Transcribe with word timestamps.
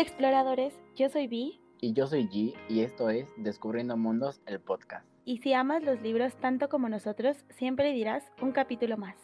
Hola 0.00 0.08
exploradores, 0.08 0.72
yo 0.96 1.10
soy 1.10 1.26
Vi. 1.26 1.60
Y 1.78 1.92
yo 1.92 2.06
soy 2.06 2.26
G 2.26 2.54
y 2.70 2.80
esto 2.80 3.10
es 3.10 3.28
Descubriendo 3.36 3.98
Mundos, 3.98 4.40
el 4.46 4.58
podcast. 4.58 5.06
Y 5.26 5.36
si 5.42 5.52
amas 5.52 5.82
los 5.82 6.00
libros 6.00 6.34
tanto 6.36 6.70
como 6.70 6.88
nosotros, 6.88 7.44
siempre 7.50 7.92
dirás 7.92 8.24
un 8.40 8.52
capítulo 8.52 8.96
más. 8.96 9.16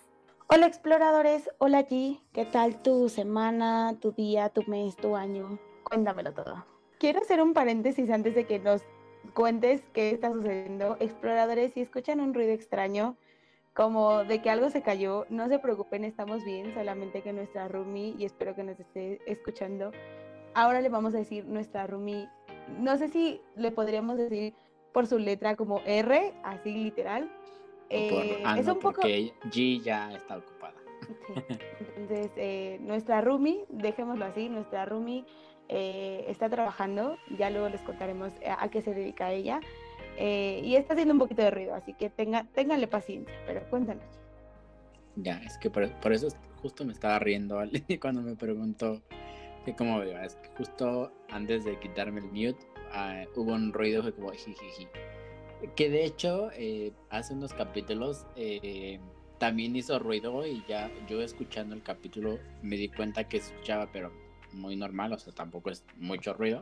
Hola 0.48 0.66
exploradores, 0.66 1.48
hola 1.56 1.88
G, 1.88 2.20
¿qué 2.34 2.44
tal 2.44 2.82
tu 2.82 3.08
semana, 3.08 3.96
tu 4.02 4.12
día, 4.12 4.50
tu 4.50 4.64
mes, 4.64 4.94
tu 4.96 5.16
año? 5.16 5.58
Cuéntamelo 5.82 6.34
todo. 6.34 6.66
Quiero 6.98 7.20
hacer 7.20 7.40
un 7.40 7.54
paréntesis 7.54 8.10
antes 8.10 8.34
de 8.34 8.44
que 8.44 8.58
nos 8.58 8.82
cuentes 9.32 9.82
qué 9.94 10.10
está 10.10 10.30
sucediendo. 10.30 10.98
Exploradores, 11.00 11.72
si 11.72 11.80
escuchan 11.80 12.20
un 12.20 12.34
ruido 12.34 12.52
extraño, 12.52 13.16
como 13.72 14.24
de 14.24 14.42
que 14.42 14.50
algo 14.50 14.68
se 14.68 14.82
cayó, 14.82 15.24
no 15.30 15.48
se 15.48 15.58
preocupen, 15.58 16.04
estamos 16.04 16.44
bien, 16.44 16.74
solamente 16.74 17.22
que 17.22 17.32
nuestra 17.32 17.66
Rumi, 17.66 18.14
y 18.18 18.26
espero 18.26 18.54
que 18.54 18.62
nos 18.62 18.78
esté 18.78 19.22
escuchando, 19.24 19.92
ahora 20.56 20.80
le 20.80 20.88
vamos 20.88 21.14
a 21.14 21.18
decir 21.18 21.46
nuestra 21.46 21.86
Rumi, 21.86 22.28
no 22.80 22.96
sé 22.96 23.08
si 23.08 23.40
le 23.54 23.70
podríamos 23.70 24.16
decir 24.16 24.54
por 24.92 25.06
su 25.06 25.18
letra 25.18 25.54
como 25.54 25.80
R, 25.86 26.32
así 26.42 26.72
literal. 26.72 27.30
Eh, 27.90 28.42
ah, 28.44 28.58
es 28.58 28.66
un 28.66 28.80
poco... 28.80 29.02
porque 29.02 29.32
G 29.50 29.80
ya 29.82 30.10
está 30.12 30.38
ocupada. 30.38 30.74
Entonces, 31.96 32.32
eh, 32.36 32.78
nuestra 32.80 33.20
Rumi, 33.20 33.64
dejémoslo 33.68 34.24
así, 34.24 34.48
nuestra 34.48 34.86
Rumi 34.86 35.24
eh, 35.68 36.24
está 36.28 36.48
trabajando, 36.48 37.16
ya 37.38 37.50
luego 37.50 37.68
les 37.68 37.82
contaremos 37.82 38.32
a 38.58 38.68
qué 38.68 38.82
se 38.82 38.94
dedica 38.94 39.32
ella. 39.32 39.60
Eh, 40.18 40.62
y 40.64 40.76
está 40.76 40.94
haciendo 40.94 41.12
un 41.12 41.20
poquito 41.20 41.42
de 41.42 41.50
ruido, 41.50 41.74
así 41.74 41.92
que 41.92 42.08
tenga, 42.08 42.44
ténganle 42.54 42.86
paciencia, 42.86 43.34
pero 43.46 43.62
cuéntanos. 43.68 44.04
Ya, 45.16 45.38
es 45.44 45.58
que 45.58 45.70
por, 45.70 46.12
eso 46.12 46.28
justo 46.62 46.84
me 46.84 46.92
estaba 46.92 47.18
riendo 47.18 47.58
cuando 48.00 48.22
me 48.22 48.34
preguntó 48.34 49.02
que 49.66 49.74
cómo 49.74 49.98
veo. 49.98 50.18
Es 50.22 50.36
que 50.36 50.48
justo 50.56 51.12
antes 51.28 51.64
de 51.64 51.78
quitarme 51.78 52.20
el 52.20 52.26
mute 52.26 52.64
ah, 52.92 53.24
hubo 53.34 53.52
un 53.52 53.72
ruido 53.72 54.02
que 54.02 54.12
como 54.12 54.30
jijiji. 54.30 54.88
Que 55.74 55.90
de 55.90 56.04
hecho, 56.04 56.50
eh, 56.54 56.92
hace 57.10 57.34
unos 57.34 57.52
capítulos 57.52 58.26
eh, 58.36 59.00
también 59.38 59.74
hizo 59.74 59.98
ruido 59.98 60.46
y 60.46 60.64
ya 60.68 60.90
yo 61.08 61.20
escuchando 61.20 61.74
el 61.74 61.82
capítulo 61.82 62.38
me 62.62 62.76
di 62.76 62.88
cuenta 62.88 63.24
que 63.24 63.38
escuchaba, 63.38 63.90
pero 63.92 64.12
muy 64.52 64.76
normal, 64.76 65.12
o 65.12 65.18
sea, 65.18 65.34
tampoco 65.34 65.70
es 65.70 65.84
mucho 65.96 66.32
ruido. 66.32 66.60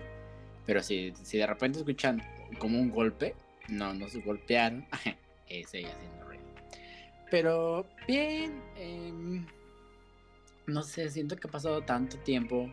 Pero 0.67 0.83
si, 0.83 1.13
si 1.23 1.37
de 1.37 1.47
repente 1.47 1.79
escuchan 1.79 2.23
como 2.59 2.81
un 2.81 2.91
golpe, 2.91 3.35
no, 3.69 3.93
no 3.93 4.09
se 4.09 4.21
golpearon. 4.21 4.87
es 5.49 5.75
ella 5.75 5.93
haciendo 5.93 6.25
ruido. 6.25 6.45
Pero 7.31 7.87
bien, 8.09 8.63
em, 8.77 9.47
no 10.67 10.83
sé, 10.83 11.11
siento 11.11 11.37
que 11.37 11.49
ha 11.49 11.51
pasado 11.51 11.83
tanto 11.83 12.17
tiempo 12.19 12.71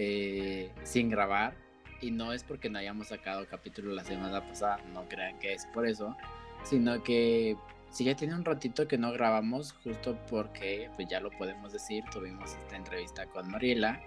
eh, 0.00 0.70
sin 0.84 1.10
grabar. 1.10 1.54
Y 2.00 2.12
no 2.12 2.32
es 2.32 2.44
porque 2.44 2.70
no 2.70 2.78
hayamos 2.78 3.08
sacado 3.08 3.44
capítulo 3.48 3.92
la 3.92 4.04
semana 4.04 4.46
pasada, 4.46 4.78
no 4.94 5.08
crean 5.08 5.36
que 5.40 5.52
es 5.52 5.66
por 5.66 5.88
eso, 5.88 6.16
sino 6.62 7.02
que 7.02 7.56
si 7.90 8.04
ya 8.04 8.14
tiene 8.14 8.36
un 8.36 8.44
ratito 8.44 8.86
que 8.86 8.96
no 8.96 9.10
grabamos, 9.10 9.72
justo 9.82 10.16
porque, 10.30 10.88
pues 10.94 11.08
ya 11.08 11.18
lo 11.18 11.30
podemos 11.30 11.72
decir, 11.72 12.04
tuvimos 12.12 12.54
esta 12.54 12.76
entrevista 12.76 13.26
con 13.26 13.50
Mariela 13.50 14.00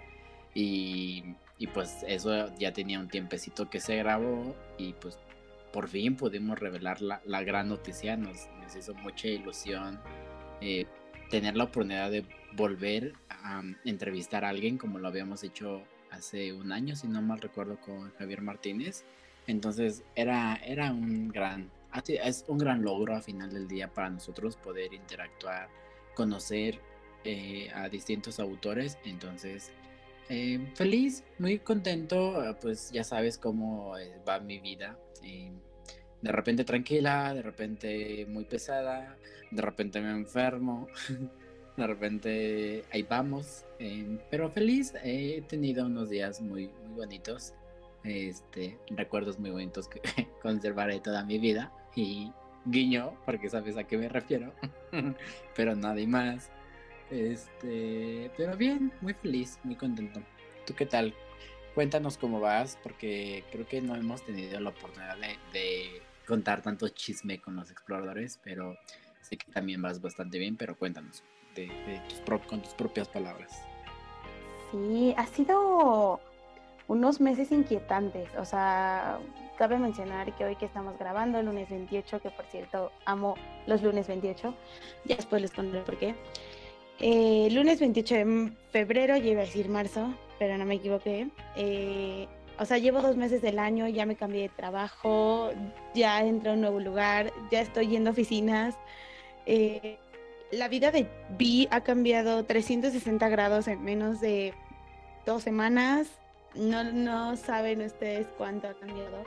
y, 0.54 1.34
pues 1.74 2.02
eso 2.08 2.54
ya 2.56 2.72
tenía 2.72 2.98
un 2.98 3.08
tiempecito 3.08 3.68
que 3.68 3.78
se 3.78 3.96
grabó 3.96 4.56
y 4.78 4.94
pues 4.94 5.18
por 5.72 5.88
fin 5.88 6.16
pudimos 6.16 6.58
revelar 6.58 7.02
la, 7.02 7.20
la 7.26 7.42
gran 7.42 7.68
noticia, 7.68 8.16
nos, 8.16 8.48
nos, 8.62 8.74
hizo 8.74 8.94
mucha 8.94 9.28
ilusión 9.28 10.00
eh, 10.62 10.86
tener 11.28 11.54
la 11.56 11.64
oportunidad 11.64 12.10
de 12.10 12.24
volver 12.56 13.14
a 13.28 13.62
entrevistar 13.84 14.44
a 14.44 14.50
alguien 14.50 14.78
como 14.78 14.98
lo 14.98 15.08
habíamos 15.08 15.42
hecho 15.44 15.82
hace 16.10 16.52
un 16.52 16.72
año, 16.72 16.96
si 16.96 17.08
no 17.08 17.22
mal 17.22 17.40
recuerdo, 17.40 17.80
con 17.80 18.12
Javier 18.12 18.42
Martínez. 18.42 19.04
Entonces 19.46 20.04
era, 20.14 20.56
era 20.56 20.92
un 20.92 21.28
gran, 21.28 21.70
es 22.06 22.44
un 22.48 22.58
gran 22.58 22.82
logro 22.82 23.14
a 23.14 23.22
final 23.22 23.52
del 23.52 23.66
día 23.66 23.88
para 23.88 24.10
nosotros 24.10 24.56
poder 24.56 24.92
interactuar, 24.92 25.68
conocer 26.14 26.80
eh, 27.24 27.70
a 27.74 27.88
distintos 27.88 28.38
autores. 28.38 28.98
Entonces, 29.04 29.72
eh, 30.28 30.60
feliz, 30.74 31.24
muy 31.38 31.58
contento, 31.58 32.56
pues 32.60 32.90
ya 32.92 33.04
sabes 33.04 33.38
cómo 33.38 33.94
va 34.26 34.38
mi 34.38 34.58
vida 34.60 34.96
de 36.22 36.30
repente 36.30 36.64
tranquila, 36.64 37.34
de 37.34 37.42
repente 37.42 38.26
muy 38.28 38.44
pesada, 38.44 39.18
de 39.50 39.60
repente 39.60 40.00
me 40.00 40.12
enfermo, 40.12 40.86
de 41.76 41.86
repente 41.86 42.84
ahí 42.92 43.02
vamos. 43.02 43.64
Em, 43.78 44.18
pero 44.30 44.50
feliz, 44.50 44.94
he 45.02 45.42
tenido 45.42 45.86
unos 45.86 46.10
días 46.10 46.40
muy, 46.40 46.68
muy 46.86 46.96
bonitos, 46.96 47.54
este, 48.04 48.78
recuerdos 48.90 49.38
muy 49.38 49.50
bonitos 49.50 49.88
que 49.88 50.00
conservaré 50.42 51.00
toda 51.00 51.24
mi 51.24 51.38
vida. 51.38 51.72
Y 51.94 52.32
guiño, 52.64 53.14
porque 53.24 53.50
sabes 53.50 53.76
a 53.76 53.84
qué 53.84 53.98
me 53.98 54.08
refiero, 54.08 54.52
pero 55.56 55.74
nadie 55.74 56.06
más. 56.06 56.50
Este, 57.10 58.30
pero 58.36 58.56
bien, 58.56 58.92
muy 59.00 59.14
feliz, 59.14 59.58
muy 59.64 59.76
contento. 59.76 60.20
¿Tú 60.66 60.74
qué 60.74 60.86
tal? 60.86 61.14
Cuéntanos 61.74 62.16
cómo 62.18 62.40
vas, 62.40 62.78
porque 62.82 63.44
creo 63.50 63.66
que 63.66 63.80
no 63.80 63.96
hemos 63.96 64.24
tenido 64.24 64.60
la 64.60 64.70
oportunidad 64.70 65.16
de, 65.52 66.02
contar 66.26 66.62
tanto 66.62 66.88
chisme 66.88 67.40
con 67.40 67.56
los 67.56 67.70
exploradores, 67.70 68.38
pero 68.42 68.78
sé 69.20 69.36
que 69.36 69.50
también 69.50 69.82
vas 69.82 70.00
bastante 70.00 70.38
bien, 70.38 70.56
pero 70.56 70.76
cuéntanos 70.78 71.24
de, 71.54 71.70
con 72.48 72.60
tus 72.60 72.74
propias 72.74 73.08
palabras. 73.08 73.62
Sí, 74.70 75.14
ha 75.16 75.26
sido 75.26 76.20
unos 76.88 77.20
meses 77.20 77.52
inquietantes, 77.52 78.28
o 78.38 78.44
sea, 78.44 79.18
cabe 79.56 79.78
mencionar 79.78 80.34
que 80.34 80.44
hoy 80.44 80.56
que 80.56 80.66
estamos 80.66 80.98
grabando, 80.98 81.38
el 81.38 81.46
lunes 81.46 81.68
28, 81.70 82.20
que 82.20 82.30
por 82.30 82.44
cierto 82.46 82.90
amo 83.04 83.36
los 83.66 83.82
lunes 83.82 84.08
28, 84.08 84.54
ya 85.04 85.16
después 85.16 85.42
les 85.42 85.52
contaré 85.52 85.82
por 85.82 85.98
qué. 85.98 86.14
Eh, 86.98 87.48
lunes 87.50 87.80
28 87.80 88.14
de 88.14 88.52
febrero, 88.70 89.16
ya 89.16 89.30
iba 89.30 89.42
a 89.42 89.44
decir 89.44 89.68
marzo, 89.68 90.14
pero 90.38 90.56
no 90.58 90.64
me 90.64 90.74
equivoqué. 90.74 91.28
Eh, 91.56 92.28
o 92.58 92.64
sea, 92.64 92.78
llevo 92.78 93.00
dos 93.00 93.16
meses 93.16 93.42
del 93.42 93.58
año, 93.58 93.88
ya 93.88 94.06
me 94.06 94.14
cambié 94.14 94.42
de 94.42 94.48
trabajo, 94.50 95.50
ya 95.94 96.20
entré 96.24 96.50
a 96.50 96.54
un 96.54 96.60
nuevo 96.60 96.80
lugar, 96.80 97.32
ya 97.50 97.60
estoy 97.60 97.88
yendo 97.88 98.10
a 98.10 98.12
oficinas. 98.12 98.76
Eh, 99.46 99.98
la 100.52 100.68
vida 100.68 100.90
de 100.90 101.08
Vi 101.30 101.66
ha 101.70 101.80
cambiado 101.82 102.44
360 102.44 103.28
grados 103.28 103.66
en 103.66 103.82
menos 103.82 104.20
de 104.20 104.54
dos 105.26 105.42
semanas. 105.42 106.08
No, 106.54 106.84
no 106.84 107.36
saben 107.36 107.80
ustedes 107.80 108.26
cuánto 108.36 108.68
ha 108.68 108.74
cambiado. 108.74 109.24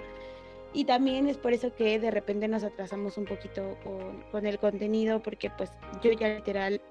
Y 0.72 0.86
también 0.86 1.28
es 1.28 1.38
por 1.38 1.54
eso 1.54 1.74
que 1.74 2.00
de 2.00 2.12
repente 2.12 2.48
nos 2.48 2.64
atrasamos 2.64 3.18
un 3.18 3.26
poquito 3.26 3.78
con, 4.32 4.46
el 4.46 4.60
contenido, 4.60 5.22
porque 5.22 5.50
pues 5.50 5.72
yo 6.04 6.12
ya 6.12 6.28
literal 6.28 6.82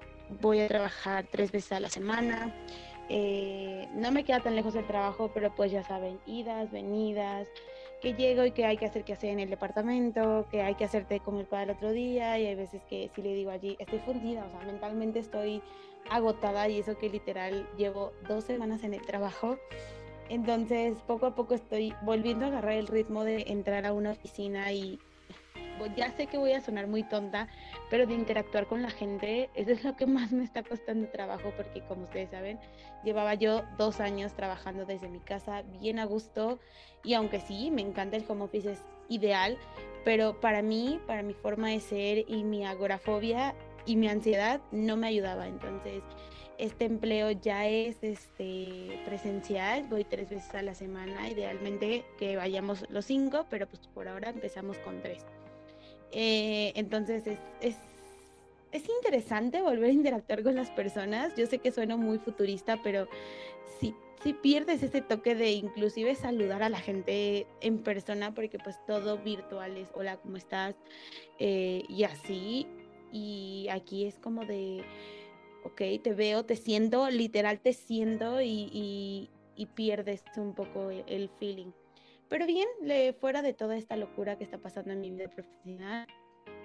voy 0.41 0.59
a 0.59 0.67
trabajar 0.67 1.25
tres 1.31 1.51
veces 1.51 1.71
a 1.71 1.79
la 1.79 1.89
semana. 1.89 2.53
Eh, 3.07 3.87
no 3.93 4.11
me 4.11 4.25
queda 4.25 4.41
tan 4.41 4.55
lejos 4.55 4.73
del 4.73 4.87
trabajo, 4.87 5.31
pero 5.33 5.53
pues 5.55 5.71
ya 5.71 5.83
saben, 5.83 6.19
idas, 6.25 6.71
venidas, 6.71 7.47
que 8.01 8.13
llego 8.13 8.45
y 8.45 8.51
que 8.51 8.65
hay 8.65 8.77
que 8.77 8.85
hacer 8.85 9.03
que 9.03 9.13
hacer 9.13 9.31
en 9.31 9.39
el 9.39 9.49
departamento, 9.49 10.47
que 10.51 10.61
hay 10.61 10.75
que 10.75 10.85
hacerte 10.85 11.19
comer 11.19 11.47
para 11.47 11.63
el 11.63 11.69
otro 11.71 11.91
día 11.91 12.37
y 12.37 12.45
hay 12.45 12.55
veces 12.55 12.83
que 12.85 13.09
si 13.15 13.21
le 13.21 13.33
digo 13.33 13.51
allí, 13.51 13.75
estoy 13.79 13.99
fundida, 13.99 14.45
o 14.45 14.49
sea, 14.49 14.59
mentalmente 14.65 15.19
estoy 15.19 15.61
agotada 16.09 16.67
y 16.69 16.79
eso 16.79 16.97
que 16.97 17.09
literal 17.09 17.67
llevo 17.77 18.11
dos 18.27 18.43
semanas 18.43 18.83
en 18.83 18.93
el 18.93 19.01
trabajo. 19.01 19.57
Entonces, 20.29 21.01
poco 21.05 21.27
a 21.27 21.35
poco 21.35 21.53
estoy 21.53 21.93
volviendo 22.01 22.45
a 22.45 22.47
agarrar 22.49 22.73
el 22.73 22.87
ritmo 22.87 23.23
de 23.23 23.45
entrar 23.47 23.85
a 23.85 23.93
una 23.93 24.11
oficina 24.11 24.71
y 24.71 24.99
ya 25.95 26.11
sé 26.11 26.27
que 26.27 26.37
voy 26.37 26.53
a 26.53 26.61
sonar 26.61 26.87
muy 26.87 27.03
tonta, 27.03 27.47
pero 27.89 28.05
de 28.05 28.13
interactuar 28.13 28.67
con 28.67 28.81
la 28.81 28.89
gente, 28.89 29.49
eso 29.53 29.71
es 29.71 29.83
lo 29.83 29.95
que 29.95 30.05
más 30.05 30.31
me 30.31 30.43
está 30.43 30.63
costando 30.63 31.07
trabajo, 31.09 31.51
porque 31.55 31.81
como 31.81 32.03
ustedes 32.03 32.29
saben, 32.29 32.59
llevaba 33.03 33.33
yo 33.33 33.63
dos 33.77 33.99
años 33.99 34.33
trabajando 34.33 34.85
desde 34.85 35.09
mi 35.09 35.19
casa 35.19 35.63
bien 35.79 35.99
a 35.99 36.05
gusto, 36.05 36.59
y 37.03 37.13
aunque 37.13 37.39
sí, 37.39 37.71
me 37.71 37.81
encanta 37.81 38.17
el 38.17 38.25
home 38.27 38.45
office, 38.45 38.71
es 38.71 38.81
ideal, 39.09 39.57
pero 40.03 40.39
para 40.39 40.61
mí, 40.61 40.99
para 41.07 41.23
mi 41.23 41.33
forma 41.33 41.69
de 41.69 41.79
ser 41.79 42.25
y 42.27 42.43
mi 42.43 42.65
agorafobia 42.65 43.55
y 43.85 43.95
mi 43.95 44.07
ansiedad 44.07 44.61
no 44.71 44.97
me 44.97 45.07
ayudaba, 45.07 45.47
entonces 45.47 46.03
este 46.57 46.85
empleo 46.85 47.31
ya 47.31 47.67
es 47.67 48.01
este 48.01 49.01
presencial, 49.05 49.83
voy 49.89 50.05
tres 50.05 50.29
veces 50.29 50.55
a 50.55 50.61
la 50.61 50.73
semana, 50.73 51.29
idealmente 51.29 52.05
que 52.17 52.37
vayamos 52.37 52.89
los 52.89 53.05
cinco, 53.05 53.45
pero 53.49 53.67
pues 53.67 53.87
por 53.87 54.07
ahora 54.07 54.29
empezamos 54.29 54.77
con 54.79 55.01
tres. 55.01 55.25
Eh, 56.11 56.71
entonces 56.75 57.27
es, 57.27 57.39
es, 57.61 57.75
es, 58.71 58.89
interesante 58.89 59.61
volver 59.61 59.89
a 59.89 59.93
interactuar 59.93 60.43
con 60.43 60.55
las 60.55 60.69
personas. 60.71 61.35
Yo 61.35 61.45
sé 61.47 61.59
que 61.59 61.71
sueno 61.71 61.97
muy 61.97 62.19
futurista, 62.19 62.79
pero 62.83 63.07
si, 63.79 63.93
si 64.23 64.33
pierdes 64.33 64.81
ese 64.83 65.01
toque 65.01 65.35
de 65.35 65.51
inclusive 65.51 66.15
saludar 66.15 66.63
a 66.63 66.69
la 66.69 66.79
gente 66.79 67.47
en 67.61 67.79
persona, 67.79 68.33
porque 68.33 68.57
pues 68.59 68.77
todo 68.85 69.17
virtual 69.17 69.77
es 69.77 69.89
hola, 69.93 70.17
¿cómo 70.17 70.37
estás? 70.37 70.75
Eh, 71.39 71.83
y 71.89 72.03
así. 72.03 72.67
Y 73.11 73.67
aquí 73.71 74.05
es 74.05 74.19
como 74.19 74.45
de, 74.45 74.83
ok, 75.63 76.01
te 76.03 76.13
veo, 76.13 76.43
te 76.43 76.55
siento, 76.55 77.09
literal 77.09 77.59
te 77.59 77.73
siento 77.73 78.41
y, 78.41 79.29
pierdes 79.73 80.23
un 80.37 80.53
poco 80.53 80.89
el 80.91 81.29
feeling. 81.39 81.71
Pero 82.29 82.45
bien, 82.47 82.67
fuera 83.19 83.41
de 83.41 83.53
toda 83.53 83.77
esta 83.77 83.95
locura 83.97 84.37
que 84.37 84.43
está 84.43 84.57
pasando 84.57 84.91
en 84.91 85.01
mi 85.01 85.11
vida 85.11 85.29
profesional, 85.29 86.07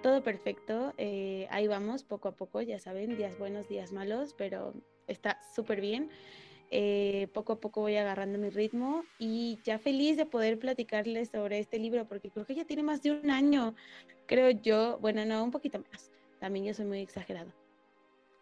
todo 0.01 0.23
perfecto. 0.23 0.93
Eh, 0.97 1.47
ahí 1.51 1.67
vamos, 1.67 2.03
poco 2.03 2.29
a 2.29 2.35
poco, 2.35 2.61
ya 2.61 2.79
saben, 2.79 3.15
días 3.17 3.37
buenos, 3.37 3.69
días 3.69 3.91
malos, 3.91 4.33
pero 4.37 4.73
está 5.07 5.39
súper 5.55 5.81
bien. 5.81 6.09
Eh, 6.71 7.27
poco 7.33 7.53
a 7.53 7.59
poco 7.59 7.81
voy 7.81 7.97
agarrando 7.97 8.39
mi 8.39 8.49
ritmo 8.49 9.03
y 9.19 9.59
ya 9.63 9.77
feliz 9.77 10.15
de 10.15 10.25
poder 10.25 10.57
platicarles 10.57 11.29
sobre 11.29 11.59
este 11.59 11.77
libro, 11.77 12.07
porque 12.07 12.31
creo 12.31 12.45
que 12.45 12.55
ya 12.55 12.65
tiene 12.65 12.81
más 12.81 13.03
de 13.03 13.11
un 13.11 13.29
año, 13.29 13.75
creo 14.25 14.51
yo, 14.51 14.97
bueno, 14.99 15.25
no, 15.25 15.43
un 15.43 15.51
poquito 15.51 15.83
más, 15.91 16.11
también 16.39 16.65
yo 16.65 16.73
soy 16.73 16.85
muy 16.85 16.99
exagerado. 16.99 17.51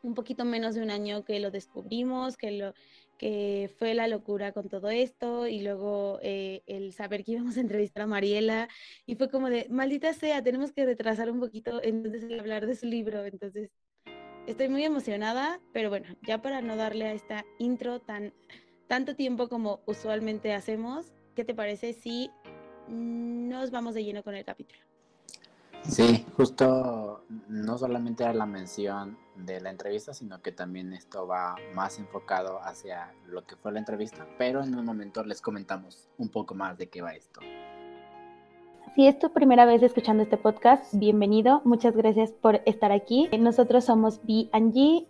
Un 0.04 0.14
poquito 0.14 0.46
menos 0.46 0.76
de 0.76 0.84
un 0.84 0.92
año 0.92 1.26
que 1.26 1.40
lo 1.40 1.50
descubrimos, 1.50 2.38
que 2.38 2.52
lo, 2.52 2.74
que 3.20 3.70
fue 3.78 3.94
la 3.94 4.08
locura 4.08 4.54
con 4.54 4.70
todo 4.70 4.90
esto 4.90 5.46
y 5.46 5.62
luego 5.62 6.20
eh, 6.24 6.64
el 6.66 6.94
saber 6.94 7.24
que 7.24 7.34
íbamos 7.34 7.58
a 7.58 7.62
entrevistar 7.62 8.04
a 8.04 8.08
Mariela 8.08 8.70
y 9.06 9.16
fue 9.16 9.30
como 9.30 9.50
de, 9.50 9.68
maldita 9.70 10.14
sea, 10.14 10.42
tenemos 10.42 10.72
que 10.72 10.86
retrasar 10.86 11.30
un 11.30 11.40
poquito 11.40 11.84
entonces 11.84 12.24
el 12.24 12.40
hablar 12.40 12.66
de 12.66 12.76
su 12.76 12.88
libro, 12.88 13.26
entonces 13.26 13.70
estoy 14.48 14.70
muy 14.70 14.86
emocionada, 14.86 15.60
pero 15.74 15.90
bueno, 15.90 16.08
ya 16.26 16.42
para 16.42 16.62
no 16.62 16.78
darle 16.78 17.06
a 17.06 17.14
esta 17.14 17.46
intro 17.60 18.00
tan 18.00 18.34
tanto 18.88 19.16
tiempo 19.16 19.50
como 19.50 19.82
usualmente 19.86 20.54
hacemos, 20.54 21.14
¿qué 21.36 21.44
te 21.44 21.54
parece 21.54 21.94
si 21.94 22.32
nos 22.88 23.70
vamos 23.70 23.94
de 23.94 24.04
lleno 24.04 24.24
con 24.24 24.34
el 24.34 24.46
capítulo? 24.46 24.89
Sí, 25.90 26.24
justo 26.38 27.24
no 27.48 27.78
solamente 27.80 28.24
era 28.24 28.34
la 28.34 28.46
mención 28.46 29.18
de 29.36 29.60
la 29.60 29.72
entrevista, 29.72 30.14
sino 30.14 30.40
que 30.42 30.52
también 30.52 30.94
esto 30.94 31.26
va 31.26 31.56
más 31.74 31.98
enfocado 31.98 32.60
hacia 32.62 33.12
lo 33.26 33.44
que 33.46 33.56
fue 33.56 33.72
la 33.72 33.80
entrevista, 33.80 34.28
pero 34.38 34.64
en 34.64 34.76
un 34.76 34.86
momento 34.86 35.24
les 35.24 35.42
comentamos 35.42 36.08
un 36.20 36.30
poco 36.30 36.54
más 36.54 36.78
de 36.78 36.90
qué 36.90 37.02
va 37.02 37.14
esto. 37.14 37.40
Si 38.96 39.08
es 39.08 39.18
tu 39.18 39.32
primera 39.32 39.66
vez 39.66 39.82
escuchando 39.82 40.22
este 40.22 40.38
podcast, 40.38 40.94
bienvenido. 40.94 41.62
Muchas 41.66 41.96
gracias 41.96 42.32
por 42.32 42.62
estar 42.66 42.92
aquí. 42.92 43.28
Nosotros 43.40 43.86
somos 43.86 44.22
B 44.24 44.50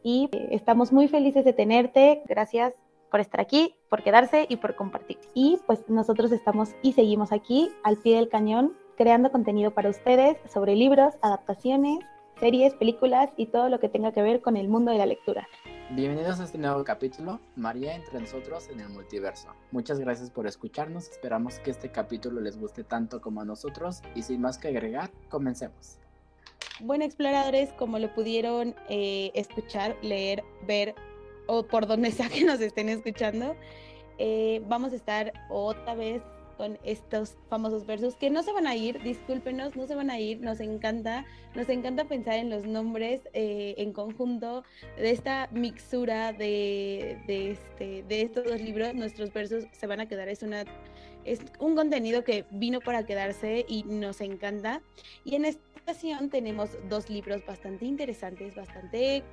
y 0.04 0.30
estamos 0.52 0.94
muy 0.94 1.08
felices 1.08 1.44
de 1.44 1.54
tenerte. 1.54 2.22
Gracias 2.28 2.74
por 3.12 3.20
estar 3.20 3.42
aquí, 3.42 3.76
por 3.90 4.04
quedarse 4.04 4.46
y 4.48 4.58
por 4.58 4.76
compartir. 4.76 5.18
Y 5.34 5.60
pues 5.66 5.90
nosotros 5.90 6.32
estamos 6.32 6.70
y 6.82 6.94
seguimos 6.94 7.32
aquí 7.32 7.70
al 7.84 7.98
pie 7.98 8.18
del 8.18 8.30
cañón 8.30 8.74
creando 9.00 9.32
contenido 9.32 9.72
para 9.72 9.90
ustedes 9.90 10.36
sobre 10.52 10.76
libros, 10.76 11.14
adaptaciones, 11.22 12.00
series, 12.38 12.74
películas 12.74 13.30
y 13.38 13.46
todo 13.46 13.70
lo 13.70 13.80
que 13.80 13.88
tenga 13.88 14.12
que 14.12 14.22
ver 14.22 14.42
con 14.42 14.58
el 14.58 14.68
mundo 14.68 14.92
de 14.92 14.98
la 14.98 15.06
lectura. 15.06 15.48
Bienvenidos 15.92 16.42
a 16.42 16.44
este 16.44 16.58
nuevo 16.58 16.84
capítulo, 16.84 17.40
María 17.56 17.96
entre 17.96 18.20
nosotros 18.20 18.68
en 18.68 18.82
el 18.82 18.90
multiverso. 18.90 19.48
Muchas 19.72 20.02
gracias 20.02 20.30
por 20.30 20.48
escucharnos, 20.48 21.08
esperamos 21.10 21.60
que 21.60 21.72
este 21.72 21.90
capítulo 21.90 22.42
les 22.42 22.60
guste 22.60 22.84
tanto 22.84 23.22
como 23.22 23.40
a 23.40 23.46
nosotros 23.46 24.02
y 24.16 24.24
sin 24.24 24.42
más 24.42 24.58
que 24.58 24.68
agregar, 24.68 25.10
comencemos. 25.30 25.98
Bueno, 26.82 27.06
exploradores, 27.06 27.72
como 27.72 28.00
lo 28.00 28.14
pudieron 28.14 28.76
eh, 28.90 29.32
escuchar, 29.34 29.96
leer, 30.02 30.44
ver 30.68 30.94
o 31.48 31.64
por 31.64 31.88
donde 31.88 32.12
sea 32.12 32.28
que 32.28 32.44
nos 32.44 32.60
estén 32.60 32.90
escuchando, 32.90 33.56
eh, 34.18 34.62
vamos 34.68 34.92
a 34.92 34.98
estar 34.98 35.32
otra 35.50 35.96
vez 35.96 36.22
con 36.60 36.78
estos 36.84 37.38
famosos 37.48 37.86
versos 37.86 38.18
que 38.18 38.30
no 38.30 38.44
se 38.44 38.52
van 38.52 38.68
a 38.68 38.76
ir, 38.76 39.02
discúlpenos, 39.02 39.78
no 39.78 39.88
se 39.88 39.96
van 39.96 40.10
a 40.10 40.20
ir, 40.20 40.42
nos 40.42 40.60
encanta, 40.60 41.26
nos 41.56 41.70
encanta 41.70 42.04
pensar 42.04 42.34
en 42.34 42.50
los 42.50 42.66
nombres 42.66 43.22
eh, 43.32 43.76
en 43.78 43.94
conjunto 43.94 44.66
de 44.98 45.12
esta 45.12 45.48
mixura 45.54 46.34
de, 46.34 47.18
de, 47.28 47.52
este, 47.52 48.04
de 48.04 48.22
estos 48.24 48.44
dos 48.44 48.60
libros, 48.60 48.94
nuestros 48.94 49.32
versos 49.32 49.68
se 49.72 49.88
van 49.88 50.02
a 50.02 50.10
quedar, 50.10 50.28
es 50.28 50.44
una 50.44 50.66
es 51.24 51.40
un 51.60 51.78
contenido 51.78 52.26
que 52.26 52.44
vino 52.52 52.82
para 52.82 53.06
quedarse 53.06 53.66
y 53.68 53.84
nos 53.84 54.20
encanta. 54.20 54.82
Y 55.24 55.36
en 55.36 55.46
esta 55.46 55.64
ocasión 55.82 56.30
tenemos 56.30 56.72
dos 56.90 57.10
libros 57.10 57.46
bastante 57.46 57.86
interesantes, 57.86 58.54
bastante, 58.54 59.24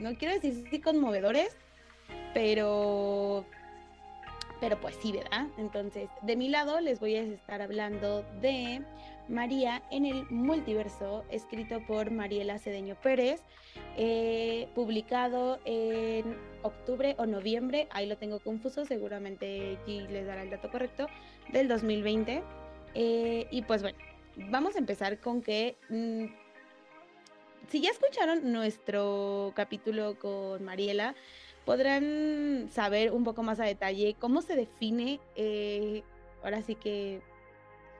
no 0.00 0.18
quiero 0.18 0.34
decir 0.34 0.64
sí 0.68 0.80
conmovedores, 0.80 1.56
pero 2.32 3.46
pero 4.64 4.80
pues 4.80 4.96
sí, 5.02 5.12
¿verdad? 5.12 5.48
Entonces, 5.58 6.08
de 6.22 6.36
mi 6.36 6.48
lado 6.48 6.80
les 6.80 6.98
voy 6.98 7.16
a 7.16 7.22
estar 7.22 7.60
hablando 7.60 8.22
de 8.40 8.80
María 9.28 9.82
en 9.90 10.06
el 10.06 10.24
multiverso, 10.30 11.22
escrito 11.28 11.84
por 11.86 12.10
Mariela 12.10 12.58
Cedeño 12.58 12.94
Pérez, 12.94 13.42
eh, 13.98 14.66
publicado 14.74 15.60
en 15.66 16.38
octubre 16.62 17.14
o 17.18 17.26
noviembre, 17.26 17.88
ahí 17.90 18.06
lo 18.06 18.16
tengo 18.16 18.38
confuso, 18.38 18.86
seguramente 18.86 19.76
G 19.86 20.08
les 20.08 20.26
dará 20.26 20.42
el 20.42 20.48
dato 20.48 20.70
correcto, 20.70 21.08
del 21.52 21.68
2020. 21.68 22.42
Eh, 22.94 23.46
y 23.50 23.62
pues 23.64 23.82
bueno, 23.82 23.98
vamos 24.48 24.76
a 24.76 24.78
empezar 24.78 25.20
con 25.20 25.42
que... 25.42 25.76
Mm, 25.90 26.24
si 27.68 27.82
ya 27.82 27.90
escucharon 27.90 28.50
nuestro 28.50 29.52
capítulo 29.54 30.18
con 30.18 30.64
Mariela, 30.64 31.14
podrán 31.64 32.68
saber 32.72 33.10
un 33.12 33.24
poco 33.24 33.42
más 33.42 33.60
a 33.60 33.64
detalle 33.64 34.16
cómo 34.18 34.42
se 34.42 34.56
define, 34.56 35.20
eh, 35.36 36.02
ahora 36.42 36.62
sí 36.62 36.74
que 36.74 37.20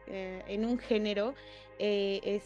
eh, 0.07 0.43
en 0.49 0.65
un 0.65 0.79
género, 0.79 1.35
eh, 1.79 2.41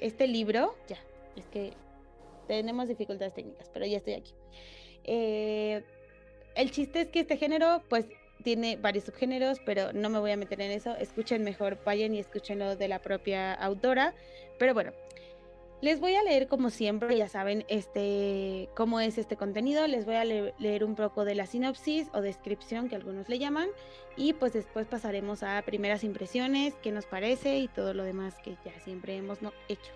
este 0.00 0.26
libro. 0.26 0.76
Ya, 0.88 0.98
es 1.36 1.46
que 1.46 1.72
tenemos 2.46 2.88
dificultades 2.88 3.34
técnicas, 3.34 3.70
pero 3.72 3.86
ya 3.86 3.98
estoy 3.98 4.14
aquí. 4.14 4.34
el 5.04 6.70
chiste 6.70 7.02
es 7.02 7.08
que 7.08 7.20
este 7.20 7.36
género, 7.36 7.82
pues, 7.88 8.06
tiene 8.42 8.76
varios 8.76 9.04
subgéneros, 9.04 9.60
pero 9.64 9.92
no 9.92 10.10
me 10.10 10.18
voy 10.18 10.32
a 10.32 10.36
meter 10.36 10.60
en 10.60 10.72
eso. 10.72 10.96
Escuchen 10.96 11.44
mejor, 11.44 11.78
vayan 11.84 12.14
y 12.14 12.18
escúchenlo 12.18 12.76
de 12.76 12.88
la 12.88 13.00
propia 13.00 13.54
autora. 13.54 14.14
Pero 14.58 14.74
bueno, 14.74 14.92
les 15.82 15.98
voy 15.98 16.14
a 16.14 16.22
leer 16.22 16.46
como 16.46 16.70
siempre, 16.70 17.16
ya 17.18 17.28
saben, 17.28 17.64
este 17.66 18.68
cómo 18.76 19.00
es 19.00 19.18
este 19.18 19.36
contenido. 19.36 19.88
Les 19.88 20.06
voy 20.06 20.14
a 20.14 20.24
leer 20.24 20.84
un 20.84 20.94
poco 20.94 21.24
de 21.24 21.34
la 21.34 21.46
sinopsis 21.46 22.08
o 22.14 22.20
descripción 22.20 22.88
que 22.88 22.94
algunos 22.94 23.28
le 23.28 23.40
llaman 23.40 23.68
y 24.16 24.32
pues 24.32 24.52
después 24.52 24.86
pasaremos 24.86 25.42
a 25.42 25.60
primeras 25.62 26.04
impresiones, 26.04 26.74
qué 26.82 26.92
nos 26.92 27.04
parece 27.06 27.58
y 27.58 27.66
todo 27.66 27.94
lo 27.94 28.04
demás 28.04 28.36
que 28.44 28.56
ya 28.64 28.78
siempre 28.84 29.16
hemos 29.16 29.40
hecho. 29.68 29.90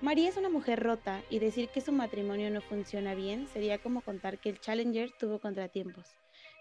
María 0.00 0.28
es 0.28 0.36
una 0.36 0.48
mujer 0.48 0.82
rota 0.82 1.22
y 1.30 1.38
decir 1.38 1.68
que 1.68 1.80
su 1.80 1.92
matrimonio 1.92 2.50
no 2.50 2.60
funciona 2.60 3.14
bien 3.14 3.46
sería 3.46 3.78
como 3.78 4.00
contar 4.00 4.38
que 4.38 4.48
el 4.50 4.60
Challenger 4.60 5.12
tuvo 5.16 5.38
contratiempos. 5.38 6.16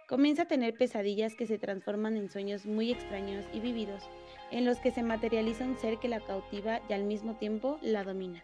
Comienza 0.07 0.43
a 0.43 0.47
tener 0.47 0.75
pesadillas 0.75 1.33
que 1.35 1.47
se 1.47 1.57
transforman 1.57 2.15
en 2.17 2.29
sueños 2.29 2.67
muy 2.67 2.91
extraños 2.91 3.45
y 3.51 3.59
vividos 3.61 4.07
en 4.51 4.65
los 4.65 4.79
que 4.79 4.91
se 4.91 5.03
materializa 5.03 5.65
un 5.65 5.77
ser 5.77 5.97
que 5.97 6.07
la 6.07 6.19
cautiva 6.19 6.81
y 6.89 6.93
al 6.93 7.03
mismo 7.03 7.35
tiempo 7.35 7.77
la 7.81 8.03
domina. 8.03 8.43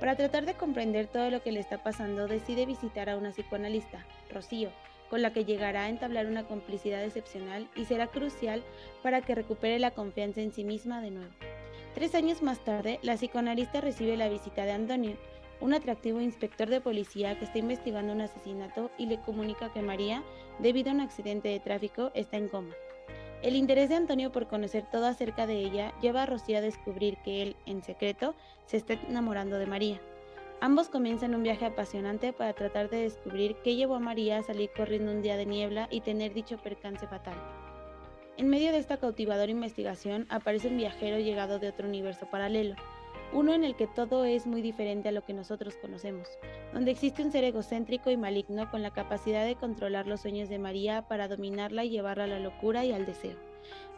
Para 0.00 0.16
tratar 0.16 0.44
de 0.44 0.54
comprender 0.54 1.06
todo 1.06 1.30
lo 1.30 1.42
que 1.42 1.52
le 1.52 1.60
está 1.60 1.82
pasando, 1.82 2.26
decide 2.28 2.66
visitar 2.66 3.08
a 3.08 3.16
una 3.16 3.30
psicoanalista, 3.30 4.04
Rocío, 4.30 4.70
con 5.08 5.22
la 5.22 5.32
que 5.32 5.44
llegará 5.44 5.84
a 5.84 5.88
entablar 5.88 6.26
una 6.26 6.44
complicidad 6.44 7.02
excepcional 7.02 7.68
y 7.74 7.84
será 7.84 8.08
crucial 8.08 8.62
para 9.02 9.22
que 9.22 9.34
recupere 9.34 9.78
la 9.78 9.92
confianza 9.92 10.40
en 10.40 10.52
sí 10.52 10.64
misma 10.64 11.00
de 11.00 11.12
nuevo. 11.12 11.32
Tres 11.94 12.14
años 12.14 12.42
más 12.42 12.62
tarde, 12.62 12.98
la 13.02 13.14
psicoanalista 13.14 13.80
recibe 13.80 14.16
la 14.16 14.28
visita 14.28 14.64
de 14.64 14.72
Antonio, 14.72 15.16
un 15.60 15.72
atractivo 15.72 16.20
inspector 16.20 16.68
de 16.68 16.82
policía 16.82 17.38
que 17.38 17.46
está 17.46 17.58
investigando 17.58 18.12
un 18.12 18.20
asesinato 18.20 18.90
y 18.98 19.06
le 19.06 19.18
comunica 19.20 19.72
que 19.72 19.80
María, 19.80 20.22
debido 20.58 20.90
a 20.90 20.94
un 20.94 21.00
accidente 21.00 21.48
de 21.48 21.60
tráfico, 21.60 22.10
está 22.14 22.36
en 22.36 22.48
coma. 22.48 22.74
El 23.42 23.54
interés 23.54 23.88
de 23.88 23.96
Antonio 23.96 24.32
por 24.32 24.48
conocer 24.48 24.84
todo 24.90 25.06
acerca 25.06 25.46
de 25.46 25.58
ella 25.58 25.92
lleva 26.00 26.22
a 26.22 26.26
Rocío 26.26 26.58
a 26.58 26.62
descubrir 26.62 27.18
que 27.18 27.42
él, 27.42 27.56
en 27.66 27.82
secreto, 27.82 28.34
se 28.66 28.78
está 28.78 28.94
enamorando 28.94 29.58
de 29.58 29.66
María. 29.66 30.00
Ambos 30.60 30.88
comienzan 30.88 31.34
un 31.34 31.42
viaje 31.42 31.66
apasionante 31.66 32.32
para 32.32 32.54
tratar 32.54 32.88
de 32.88 33.02
descubrir 33.02 33.56
qué 33.62 33.76
llevó 33.76 33.96
a 33.96 34.00
María 34.00 34.38
a 34.38 34.42
salir 34.42 34.70
corriendo 34.74 35.12
un 35.12 35.20
día 35.20 35.36
de 35.36 35.44
niebla 35.44 35.86
y 35.90 36.00
tener 36.00 36.32
dicho 36.32 36.56
percance 36.56 37.06
fatal. 37.06 37.36
En 38.38 38.48
medio 38.48 38.72
de 38.72 38.78
esta 38.78 38.96
cautivadora 38.96 39.50
investigación 39.50 40.26
aparece 40.30 40.68
un 40.68 40.78
viajero 40.78 41.18
llegado 41.18 41.58
de 41.58 41.68
otro 41.68 41.86
universo 41.86 42.26
paralelo, 42.30 42.74
uno 43.36 43.52
en 43.52 43.64
el 43.64 43.76
que 43.76 43.86
todo 43.86 44.24
es 44.24 44.46
muy 44.46 44.62
diferente 44.62 45.10
a 45.10 45.12
lo 45.12 45.22
que 45.22 45.34
nosotros 45.34 45.76
conocemos, 45.76 46.26
donde 46.72 46.90
existe 46.90 47.22
un 47.22 47.30
ser 47.30 47.44
egocéntrico 47.44 48.10
y 48.10 48.16
maligno 48.16 48.70
con 48.70 48.80
la 48.80 48.94
capacidad 48.94 49.44
de 49.44 49.56
controlar 49.56 50.06
los 50.06 50.22
sueños 50.22 50.48
de 50.48 50.58
María 50.58 51.06
para 51.06 51.28
dominarla 51.28 51.84
y 51.84 51.90
llevarla 51.90 52.24
a 52.24 52.28
la 52.28 52.40
locura 52.40 52.86
y 52.86 52.92
al 52.92 53.04
deseo. 53.04 53.36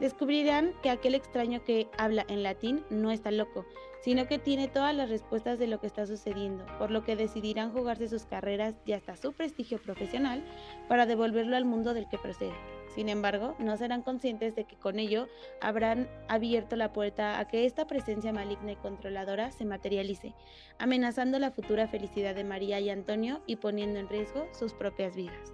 Descubrirán 0.00 0.72
que 0.82 0.90
aquel 0.90 1.14
extraño 1.14 1.62
que 1.62 1.86
habla 1.96 2.24
en 2.28 2.42
latín 2.42 2.82
no 2.90 3.12
está 3.12 3.30
loco, 3.30 3.64
sino 4.02 4.26
que 4.26 4.40
tiene 4.40 4.66
todas 4.66 4.94
las 4.94 5.08
respuestas 5.08 5.60
de 5.60 5.68
lo 5.68 5.78
que 5.78 5.86
está 5.86 6.04
sucediendo, 6.04 6.66
por 6.76 6.90
lo 6.90 7.04
que 7.04 7.14
decidirán 7.14 7.72
jugarse 7.72 8.08
sus 8.08 8.24
carreras 8.24 8.74
y 8.86 8.92
hasta 8.92 9.16
su 9.16 9.34
prestigio 9.34 9.78
profesional 9.78 10.42
para 10.88 11.06
devolverlo 11.06 11.56
al 11.56 11.64
mundo 11.64 11.94
del 11.94 12.08
que 12.08 12.18
procede. 12.18 12.77
Sin 12.94 13.08
embargo, 13.08 13.54
no 13.58 13.76
serán 13.76 14.02
conscientes 14.02 14.54
de 14.54 14.64
que 14.64 14.76
con 14.76 14.98
ello 14.98 15.28
habrán 15.60 16.08
abierto 16.28 16.76
la 16.76 16.92
puerta 16.92 17.38
a 17.38 17.46
que 17.46 17.66
esta 17.66 17.86
presencia 17.86 18.32
maligna 18.32 18.72
y 18.72 18.76
controladora 18.76 19.50
se 19.50 19.64
materialice, 19.64 20.34
amenazando 20.78 21.38
la 21.38 21.50
futura 21.50 21.88
felicidad 21.88 22.34
de 22.34 22.44
María 22.44 22.80
y 22.80 22.90
Antonio 22.90 23.42
y 23.46 23.56
poniendo 23.56 23.98
en 23.98 24.08
riesgo 24.08 24.48
sus 24.52 24.72
propias 24.72 25.14
vidas. 25.14 25.52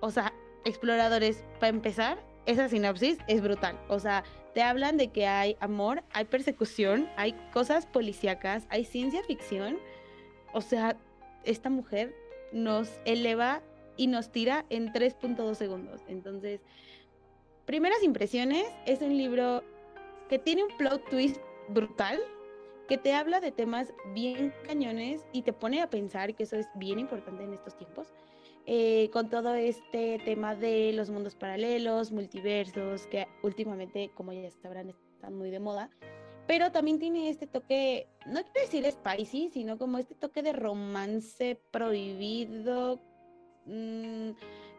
O 0.00 0.10
sea, 0.10 0.32
exploradores, 0.64 1.44
para 1.60 1.68
empezar, 1.68 2.18
esa 2.46 2.68
sinopsis 2.68 3.18
es 3.28 3.40
brutal. 3.40 3.78
O 3.88 3.98
sea, 3.98 4.24
te 4.54 4.62
hablan 4.62 4.96
de 4.96 5.08
que 5.08 5.26
hay 5.26 5.56
amor, 5.60 6.02
hay 6.12 6.24
persecución, 6.24 7.08
hay 7.16 7.32
cosas 7.52 7.86
policíacas, 7.86 8.66
hay 8.68 8.84
ciencia 8.84 9.22
ficción. 9.22 9.78
O 10.52 10.60
sea, 10.60 10.96
esta 11.44 11.70
mujer 11.70 12.14
nos 12.52 13.00
eleva 13.04 13.62
y 13.96 14.06
nos 14.06 14.30
tira 14.30 14.64
en 14.70 14.92
3.2 14.92 15.54
segundos. 15.54 16.02
Entonces, 16.08 16.60
primeras 17.64 18.02
impresiones, 18.02 18.64
es 18.86 19.02
un 19.02 19.16
libro 19.16 19.62
que 20.28 20.38
tiene 20.38 20.64
un 20.64 20.76
plot 20.76 21.08
twist 21.10 21.40
brutal, 21.68 22.18
que 22.88 22.98
te 22.98 23.14
habla 23.14 23.40
de 23.40 23.52
temas 23.52 23.92
bien 24.14 24.52
cañones 24.66 25.24
y 25.32 25.42
te 25.42 25.52
pone 25.52 25.82
a 25.82 25.90
pensar 25.90 26.34
que 26.34 26.44
eso 26.44 26.56
es 26.56 26.68
bien 26.74 26.98
importante 26.98 27.44
en 27.44 27.52
estos 27.52 27.76
tiempos. 27.76 28.12
Eh, 28.64 29.10
con 29.12 29.28
todo 29.28 29.54
este 29.54 30.20
tema 30.24 30.54
de 30.54 30.92
los 30.92 31.10
mundos 31.10 31.34
paralelos, 31.34 32.12
multiversos, 32.12 33.06
que 33.08 33.26
últimamente, 33.42 34.12
como 34.14 34.32
ya 34.32 34.48
sabrán, 34.50 34.90
están 34.90 35.34
muy 35.34 35.50
de 35.50 35.58
moda. 35.58 35.90
Pero 36.46 36.70
también 36.70 36.98
tiene 36.98 37.28
este 37.28 37.46
toque, 37.46 38.08
no 38.26 38.42
quiero 38.42 38.60
decir 38.60 38.84
spicy, 38.90 39.50
sino 39.50 39.78
como 39.78 39.98
este 39.98 40.14
toque 40.14 40.42
de 40.42 40.52
romance 40.52 41.60
prohibido, 41.70 43.00
mm, 43.66 44.30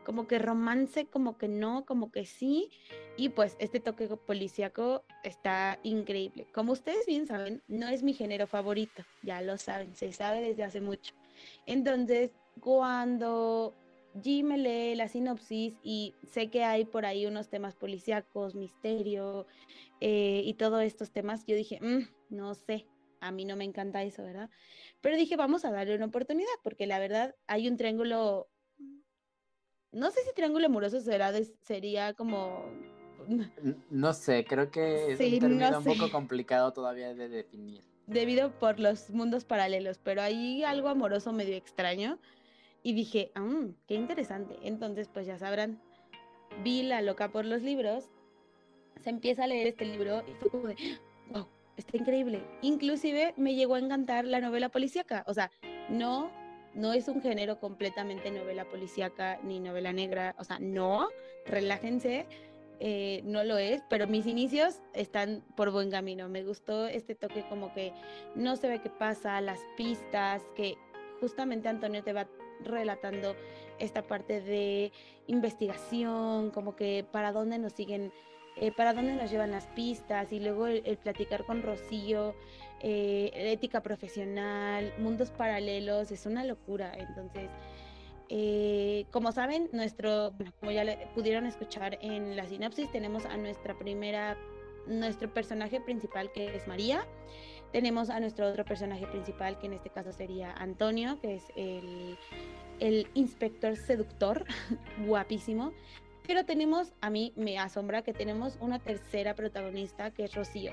como 0.06 0.28
que 0.28 0.40
romance, 0.40 1.06
como 1.08 1.38
que 1.38 1.48
no, 1.48 1.86
como 1.86 2.12
que 2.12 2.25
sí. 2.25 2.70
Y 3.18 3.30
pues 3.30 3.56
este 3.60 3.80
toque 3.80 4.08
policíaco 4.08 5.06
está 5.24 5.80
increíble. 5.84 6.48
Como 6.54 6.74
ustedes 6.74 7.06
bien 7.06 7.28
saben, 7.28 7.62
no 7.68 7.88
es 7.88 8.04
mi 8.04 8.13
género 8.13 8.48
favorito, 8.48 9.04
ya 9.22 9.42
lo 9.42 9.58
saben, 9.58 9.96
se 9.96 10.12
sabe 10.12 10.42
desde 10.42 10.63
hace 10.63 10.82
mucho. 10.82 11.13
Entonces, 11.66 12.32
cuando 12.60 13.75
G 14.16 14.44
me 14.44 14.58
lee 14.58 14.96
la 14.96 15.08
sinopsis 15.08 15.75
y 15.84 16.13
sé 16.24 16.50
que 16.50 16.63
hay 16.63 16.86
por 16.86 17.06
ahí 17.06 17.25
unos 17.25 17.50
temas 17.50 17.75
policíacos, 17.75 18.56
misterio 18.56 19.48
eh, 20.02 20.42
y 20.44 20.54
todos 20.56 20.84
estos 20.84 21.12
temas, 21.12 21.46
yo 21.46 21.56
dije, 21.56 21.80
mm, 21.82 22.08
no 22.30 22.54
sé, 22.56 22.86
a 23.20 23.32
mí 23.32 23.46
no 23.46 23.56
me 23.56 23.63
encanta 23.63 24.04
eso, 24.04 24.24
¿verdad? 24.24 24.50
Pero 25.02 25.16
dije, 25.16 25.36
vamos 25.36 25.66
a 25.66 25.72
darle 25.72 25.96
una 25.96 26.08
oportunidad, 26.08 26.54
porque 26.62 26.88
la 26.88 27.00
verdad 27.00 27.36
hay 27.48 27.68
un 27.68 27.78
triángulo, 27.78 28.50
no 29.94 30.12
sé 30.12 30.22
si 30.24 30.34
triángulo 30.34 30.66
amoroso 30.66 31.00
será, 31.00 31.32
sería 31.62 32.14
como... 32.14 32.66
No 33.90 34.14
sé, 34.14 34.44
creo 34.44 34.70
que 34.70 35.14
es 35.14 35.20
un 35.20 35.40
término 35.40 35.78
un 35.78 35.84
poco 35.84 36.12
complicado 36.12 36.74
todavía 36.74 37.14
de 37.14 37.30
definir. 37.30 37.82
Debido 38.06 38.52
por 38.60 38.80
los 38.80 39.12
mundos 39.12 39.46
paralelos, 39.46 39.98
pero 39.98 40.22
hay 40.22 40.64
algo 40.64 40.90
amoroso 40.90 41.32
medio 41.32 41.56
extraño. 41.56 42.20
Y 42.82 42.94
dije, 42.94 43.32
ah, 43.36 43.68
qué 43.88 43.94
interesante. 43.94 44.58
Entonces, 44.64 45.08
pues 45.08 45.26
ya 45.26 45.38
sabrán, 45.38 45.82
vi 46.64 46.84
la 46.84 47.02
loca 47.02 47.32
por 47.32 47.46
los 47.46 47.62
libros, 47.62 48.10
se 49.02 49.10
empieza 49.10 49.46
a 49.46 49.48
leer 49.48 49.68
este 49.68 49.86
libro 49.86 50.22
y 50.28 50.34
fue 50.34 50.50
como 50.50 50.68
de, 50.68 50.76
wow, 51.32 51.48
está 51.78 51.96
increíble. 51.96 52.44
Inclusive 52.62 53.34
me 53.38 53.56
llegó 53.56 53.76
a 53.76 53.80
encantar 53.80 54.26
la 54.26 54.42
novela 54.42 54.68
policíaca. 54.68 55.24
O 55.28 55.34
sea, 55.34 55.50
no, 55.90 56.30
no 56.75 56.94
es 56.94 57.08
un 57.08 57.22
género 57.22 57.60
completamente 57.60 58.32
novela 58.32 58.65
policíaca 58.65 59.39
ni 59.44 59.60
novela 59.60 59.94
negra. 59.94 60.36
O 60.39 60.44
sea, 60.44 60.60
no, 60.60 61.10
relájense. 61.46 62.25
Eh, 62.80 63.22
no 63.24 63.44
lo 63.44 63.58
es, 63.58 63.82
pero 63.89 64.08
mis 64.08 64.25
inicios 64.25 64.82
están 64.94 65.44
por 65.56 65.72
buen 65.72 65.89
camino. 65.89 66.27
Me 66.27 66.44
gustó 66.44 66.88
este 66.88 67.15
toque 67.15 67.46
como 67.48 67.74
que 67.74 67.94
no 68.36 68.56
se 68.56 68.68
ve 68.68 68.82
qué 68.82 68.89
pasa, 68.89 69.39
las 69.39 69.60
pistas, 69.77 70.42
que 70.56 70.75
justamente 71.22 71.70
Antonio 71.70 72.03
te 72.03 72.12
va 72.12 72.27
relatando 72.63 73.36
esta 73.80 74.01
parte 74.01 74.42
de 74.42 74.92
investigación, 75.27 76.51
como 76.51 76.75
que 76.75 77.06
para 77.10 77.32
dónde 77.32 77.58
nos 77.60 77.74
siguen, 77.74 78.12
eh, 78.55 78.72
para 78.72 78.93
dónde 78.93 79.13
nos 79.15 79.31
llevan 79.31 79.51
las 79.51 79.65
pistas 79.67 80.31
y 80.31 80.39
luego 80.39 80.67
el, 80.67 80.98
platicar 80.98 81.43
con 81.45 81.63
Rocío, 81.63 82.36
eh, 82.81 83.31
ética 83.33 83.81
profesional, 83.81 84.93
mundos 85.00 85.31
paralelos, 85.31 86.12
es 86.12 86.25
una 86.25 86.43
locura. 86.43 86.93
Entonces, 86.95 87.50
eh, 88.29 89.05
como 89.12 89.31
saben, 89.31 89.69
nuestro, 89.72 90.33
como 90.60 90.72
ya 90.72 90.83
pudieron 91.15 91.45
escuchar 91.48 91.98
en 92.01 92.36
la 92.36 92.48
sinopsis, 92.48 92.91
tenemos 92.91 93.25
a 93.25 93.38
nuestra 93.38 93.77
primera, 93.77 94.38
nuestro 94.86 95.33
personaje 95.33 95.81
principal 95.81 96.31
que 96.31 96.55
es 96.55 96.67
María. 96.67 97.07
Tenemos 97.72 98.12
a 98.12 98.19
nuestro 98.19 98.48
otro 98.48 98.65
personaje 98.65 99.07
principal, 99.07 99.57
que 99.57 99.65
en 99.65 99.74
este 99.74 99.89
caso 99.89 100.12
sería 100.12 100.51
Antonio, 100.51 101.19
que 101.22 101.36
es 101.36 101.43
el 101.55 103.07
inspector 103.15 103.75
seductor, 103.77 104.45
guapísimo. 105.07 105.74
Pero 106.25 106.46
tenemos, 106.46 106.94
a 107.01 107.10
mí 107.10 107.34
me 107.36 107.60
asombra 107.60 108.01
que 108.01 108.13
tenemos 108.13 108.58
una 108.62 108.80
tercera 108.80 109.36
protagonista, 109.36 110.12
que 110.12 110.24
es 110.24 110.34
Rocío, 110.34 110.72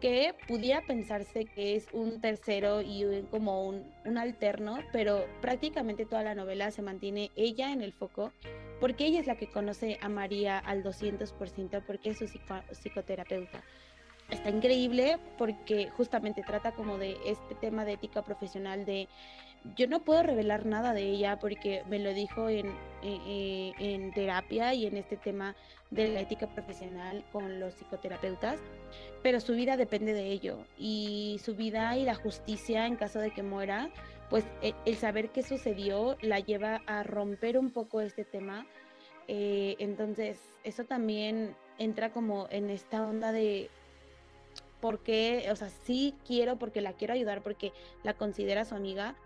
que 0.00 0.34
pudiera 0.46 0.82
pensarse 0.86 1.46
que 1.46 1.74
es 1.74 1.88
un 1.92 2.20
tercero 2.20 2.82
y 2.82 3.04
como 3.30 3.66
un, 3.66 3.84
un 4.04 4.18
alterno, 4.18 4.78
pero 4.92 5.26
prácticamente 5.40 6.06
toda 6.06 6.22
la 6.22 6.34
novela 6.34 6.70
se 6.70 6.82
mantiene 6.82 7.30
ella 7.34 7.72
en 7.72 7.82
el 7.82 7.92
foco, 7.92 8.32
porque 8.80 9.06
ella 9.06 9.20
es 9.20 9.26
la 9.26 9.36
que 9.36 9.48
conoce 9.48 9.98
a 10.00 10.08
María 10.08 10.58
al 10.58 10.84
200%, 10.84 11.82
porque 11.84 12.10
es 12.10 12.18
su 12.18 12.26
psicoterapeuta. 12.26 13.62
Está 14.30 14.50
increíble 14.50 15.18
porque 15.38 15.88
justamente 15.90 16.42
trata 16.42 16.72
como 16.72 16.98
de 16.98 17.16
este 17.26 17.54
tema 17.54 17.84
de 17.84 17.92
ética 17.92 18.22
profesional 18.22 18.84
de 18.84 19.08
yo 19.76 19.86
no 19.88 20.04
puedo 20.04 20.22
revelar 20.22 20.66
nada 20.66 20.92
de 20.92 21.02
ella 21.02 21.38
porque 21.38 21.82
me 21.88 21.98
lo 21.98 22.12
dijo 22.12 22.48
en, 22.48 22.66
eh, 23.02 23.18
eh, 23.26 23.72
en, 23.78 24.12
terapia 24.12 24.74
y 24.74 24.86
en 24.86 24.96
este 24.96 25.16
tema 25.16 25.56
de 25.90 26.08
la 26.08 26.20
ética 26.20 26.46
profesional 26.48 27.24
con 27.32 27.60
los 27.60 27.74
psicoterapeutas, 27.74 28.58
pero 29.22 29.40
su 29.40 29.54
vida 29.54 29.76
depende 29.76 30.12
de 30.12 30.30
ello 30.30 30.58
y 30.78 31.40
su 31.42 31.54
vida 31.54 31.96
y 31.96 32.04
la 32.04 32.14
justicia 32.14 32.86
en 32.86 32.96
caso 32.96 33.18
de 33.18 33.30
que 33.32 33.42
muera, 33.42 33.90
pues 34.30 34.44
e, 34.62 34.74
el, 34.84 34.96
saber 34.96 35.30
qué 35.30 35.42
sucedió 35.42 36.16
la 36.20 36.40
lleva 36.40 36.82
a 36.86 37.02
romper 37.02 37.58
un 37.58 37.70
poco 37.70 38.00
este 38.00 38.24
tema. 38.24 38.66
Eh, 39.28 39.76
entonces, 39.78 40.40
eso 40.64 40.84
también 40.84 41.56
entra 41.78 42.12
como 42.12 42.46
en 42.50 42.70
esta 42.70 43.06
onda 43.06 43.32
de 43.32 43.70
porque, 44.80 45.48
o 45.50 45.56
sea, 45.56 45.68
sí 45.68 46.14
quiero 46.26 46.58
porque 46.58 46.80
la 46.80 46.92
quiero 46.92 47.14
ayudar, 47.14 47.42
porque 47.42 47.72
la 48.02 48.14
considera 48.14 48.64
su 48.64 48.74
amiga, 48.74 49.16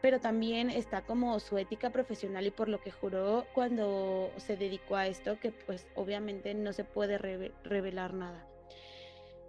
pero 0.00 0.20
también 0.20 0.70
está 0.70 1.02
como 1.02 1.38
su 1.40 1.58
ética 1.58 1.90
profesional 1.90 2.46
y 2.46 2.50
por 2.50 2.68
lo 2.68 2.80
que 2.80 2.90
juró 2.90 3.46
cuando 3.54 4.30
se 4.38 4.56
dedicó 4.56 4.96
a 4.96 5.06
esto, 5.06 5.38
que 5.38 5.52
pues 5.52 5.86
obviamente 5.94 6.54
no 6.54 6.72
se 6.72 6.84
puede 6.84 7.18
revelar 7.18 8.14
nada. 8.14 8.46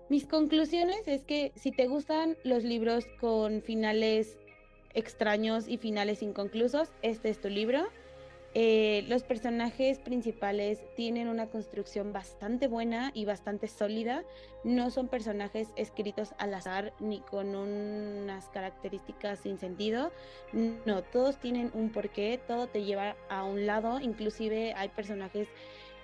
Mis 0.09 0.25
conclusiones 0.25 1.07
es 1.07 1.23
que 1.23 1.53
si 1.55 1.71
te 1.71 1.87
gustan 1.87 2.37
los 2.43 2.63
libros 2.63 3.05
con 3.19 3.61
finales 3.61 4.37
extraños 4.93 5.69
y 5.69 5.77
finales 5.77 6.21
inconclusos, 6.21 6.89
este 7.01 7.29
es 7.29 7.39
tu 7.39 7.47
libro. 7.47 7.87
Eh, 8.53 9.05
los 9.07 9.23
personajes 9.23 9.99
principales 9.99 10.83
tienen 10.95 11.29
una 11.29 11.47
construcción 11.47 12.11
bastante 12.11 12.67
buena 12.67 13.11
y 13.13 13.23
bastante 13.23 13.67
sólida. 13.67 14.23
No 14.65 14.91
son 14.91 15.07
personajes 15.07 15.69
escritos 15.77 16.33
al 16.37 16.53
azar 16.53 16.93
ni 16.99 17.21
con 17.21 17.55
unas 17.55 18.49
características 18.49 19.39
sin 19.39 19.57
sentido. 19.57 20.11
No, 20.51 21.01
todos 21.01 21.37
tienen 21.37 21.71
un 21.73 21.91
porqué, 21.91 22.39
todo 22.45 22.67
te 22.67 22.83
lleva 22.83 23.15
a 23.29 23.45
un 23.45 23.65
lado. 23.65 23.99
Inclusive 24.01 24.73
hay 24.75 24.89
personajes 24.89 25.47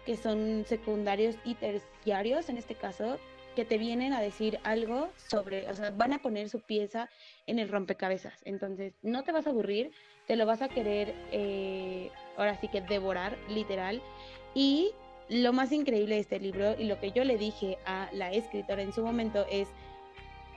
que 0.05 0.15
son 0.15 0.63
secundarios 0.65 1.35
y 1.43 1.55
terciarios, 1.55 2.47
en 2.47 2.57
este 2.57 2.75
caso, 2.75 3.19
que 3.57 3.65
te 3.65 3.77
vienen 3.77 4.13
a 4.13 4.21
decir 4.21 4.59
algo 4.63 5.09
sobre, 5.17 5.67
o 5.67 5.73
sea, 5.73 5.89
van 5.89 6.13
a 6.13 6.21
poner 6.21 6.47
su 6.47 6.61
pieza 6.61 7.09
en 7.47 7.59
el 7.59 7.67
rompecabezas. 7.67 8.39
Entonces, 8.45 8.93
no 9.01 9.23
te 9.23 9.31
vas 9.31 9.47
a 9.47 9.49
aburrir, 9.49 9.91
te 10.27 10.35
lo 10.35 10.45
vas 10.45 10.61
a 10.61 10.69
querer, 10.69 11.13
eh, 11.31 12.11
ahora 12.37 12.55
sí 12.59 12.67
que 12.67 12.81
devorar, 12.81 13.37
literal. 13.49 14.01
Y 14.53 14.91
lo 15.29 15.53
más 15.53 15.71
increíble 15.71 16.15
de 16.15 16.21
este 16.21 16.39
libro 16.39 16.75
y 16.79 16.85
lo 16.85 16.99
que 16.99 17.11
yo 17.11 17.23
le 17.23 17.37
dije 17.37 17.77
a 17.85 18.09
la 18.13 18.31
escritora 18.31 18.81
en 18.81 18.93
su 18.93 19.03
momento 19.03 19.45
es, 19.51 19.67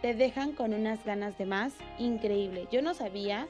te 0.01 0.15
dejan 0.15 0.53
con 0.53 0.73
unas 0.73 1.05
ganas 1.05 1.37
de 1.39 1.47
más 1.47 1.75
increíble. 1.99 2.69
Yo 2.71 2.81
no 2.81 2.95
sabía, 2.95 3.49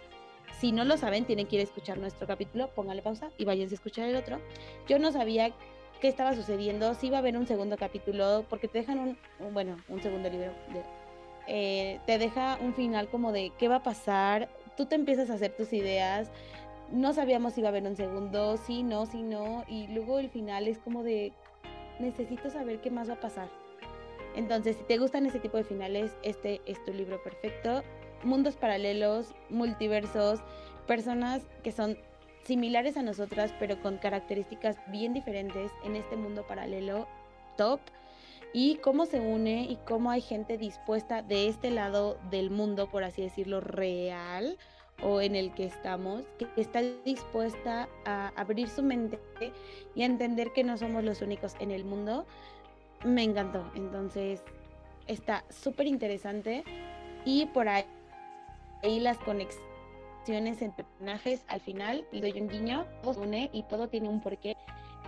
si 0.58 0.72
no 0.72 0.84
lo 0.84 0.96
saben, 0.96 1.24
tienen 1.24 1.46
que 1.46 1.56
ir 1.56 1.60
a 1.60 1.64
escuchar 1.64 1.98
nuestro 1.98 2.26
capítulo, 2.26 2.68
póngale 2.74 3.02
pausa 3.02 3.30
y 3.38 3.44
váyanse 3.44 3.74
a 3.74 3.76
escuchar 3.76 4.08
el 4.08 4.16
otro. 4.16 4.40
Yo 4.88 4.98
no 4.98 5.12
sabía 5.12 5.52
qué 6.00 6.08
estaba 6.08 6.34
sucediendo, 6.34 6.94
si 6.94 7.08
iba 7.08 7.18
a 7.18 7.20
haber 7.20 7.36
un 7.36 7.46
segundo 7.46 7.76
capítulo, 7.76 8.44
porque 8.48 8.68
te 8.68 8.78
dejan 8.78 8.98
un, 8.98 9.18
bueno, 9.52 9.76
un 9.88 10.00
segundo 10.02 10.30
libro, 10.30 10.52
eh, 11.46 12.00
te 12.06 12.18
deja 12.18 12.58
un 12.60 12.74
final 12.74 13.08
como 13.08 13.32
de 13.32 13.52
qué 13.58 13.68
va 13.68 13.76
a 13.76 13.82
pasar, 13.82 14.48
tú 14.76 14.86
te 14.86 14.94
empiezas 14.94 15.30
a 15.30 15.34
hacer 15.34 15.54
tus 15.54 15.72
ideas, 15.72 16.30
no 16.92 17.12
sabíamos 17.12 17.54
si 17.54 17.60
iba 17.60 17.68
a 17.68 17.70
haber 17.70 17.84
un 17.84 17.96
segundo, 17.96 18.56
sí, 18.56 18.82
no, 18.82 19.06
sí, 19.06 19.22
no, 19.22 19.64
y 19.68 19.86
luego 19.88 20.18
el 20.18 20.28
final 20.28 20.68
es 20.68 20.78
como 20.78 21.02
de, 21.02 21.32
necesito 21.98 22.50
saber 22.50 22.80
qué 22.80 22.90
más 22.90 23.08
va 23.08 23.14
a 23.14 23.20
pasar. 23.20 23.48
Entonces, 24.34 24.76
si 24.76 24.84
te 24.84 24.98
gustan 24.98 25.26
ese 25.26 25.40
tipo 25.40 25.56
de 25.56 25.64
finales, 25.64 26.12
este 26.22 26.60
es 26.66 26.82
tu 26.84 26.92
libro 26.92 27.22
perfecto. 27.22 27.82
Mundos 28.22 28.56
paralelos, 28.56 29.34
multiversos, 29.48 30.40
personas 30.86 31.42
que 31.62 31.72
son 31.72 31.98
similares 32.44 32.96
a 32.96 33.02
nosotras, 33.02 33.52
pero 33.58 33.80
con 33.80 33.98
características 33.98 34.76
bien 34.88 35.14
diferentes 35.14 35.72
en 35.84 35.96
este 35.96 36.16
mundo 36.16 36.46
paralelo, 36.46 37.08
top. 37.56 37.80
Y 38.52 38.76
cómo 38.76 39.06
se 39.06 39.20
une 39.20 39.64
y 39.64 39.76
cómo 39.86 40.10
hay 40.10 40.20
gente 40.20 40.58
dispuesta 40.58 41.22
de 41.22 41.48
este 41.48 41.70
lado 41.70 42.18
del 42.30 42.50
mundo, 42.50 42.88
por 42.88 43.04
así 43.04 43.22
decirlo, 43.22 43.60
real 43.60 44.58
o 45.02 45.20
en 45.20 45.36
el 45.36 45.52
que 45.54 45.64
estamos, 45.64 46.24
que 46.38 46.46
está 46.56 46.82
dispuesta 47.04 47.88
a 48.04 48.28
abrir 48.36 48.68
su 48.68 48.82
mente 48.82 49.18
y 49.94 50.02
a 50.02 50.06
entender 50.06 50.52
que 50.52 50.64
no 50.64 50.76
somos 50.76 51.04
los 51.04 51.22
únicos 51.22 51.54
en 51.60 51.70
el 51.70 51.84
mundo, 51.84 52.26
me 53.04 53.22
encantó. 53.22 53.64
Entonces, 53.74 54.42
está 55.06 55.44
súper 55.48 55.86
interesante 55.86 56.64
y 57.24 57.46
por 57.46 57.68
ahí, 57.68 57.84
las 58.82 59.18
conexiones 59.18 60.62
entre 60.62 60.84
personajes 60.84 61.44
al 61.48 61.60
final, 61.60 62.06
y 62.12 62.20
doy 62.20 62.40
un 62.40 62.48
guiño, 62.48 62.86
todo 63.02 63.22
une 63.22 63.50
y 63.52 63.62
todo 63.64 63.88
tiene 63.88 64.08
un 64.08 64.20
porqué. 64.20 64.56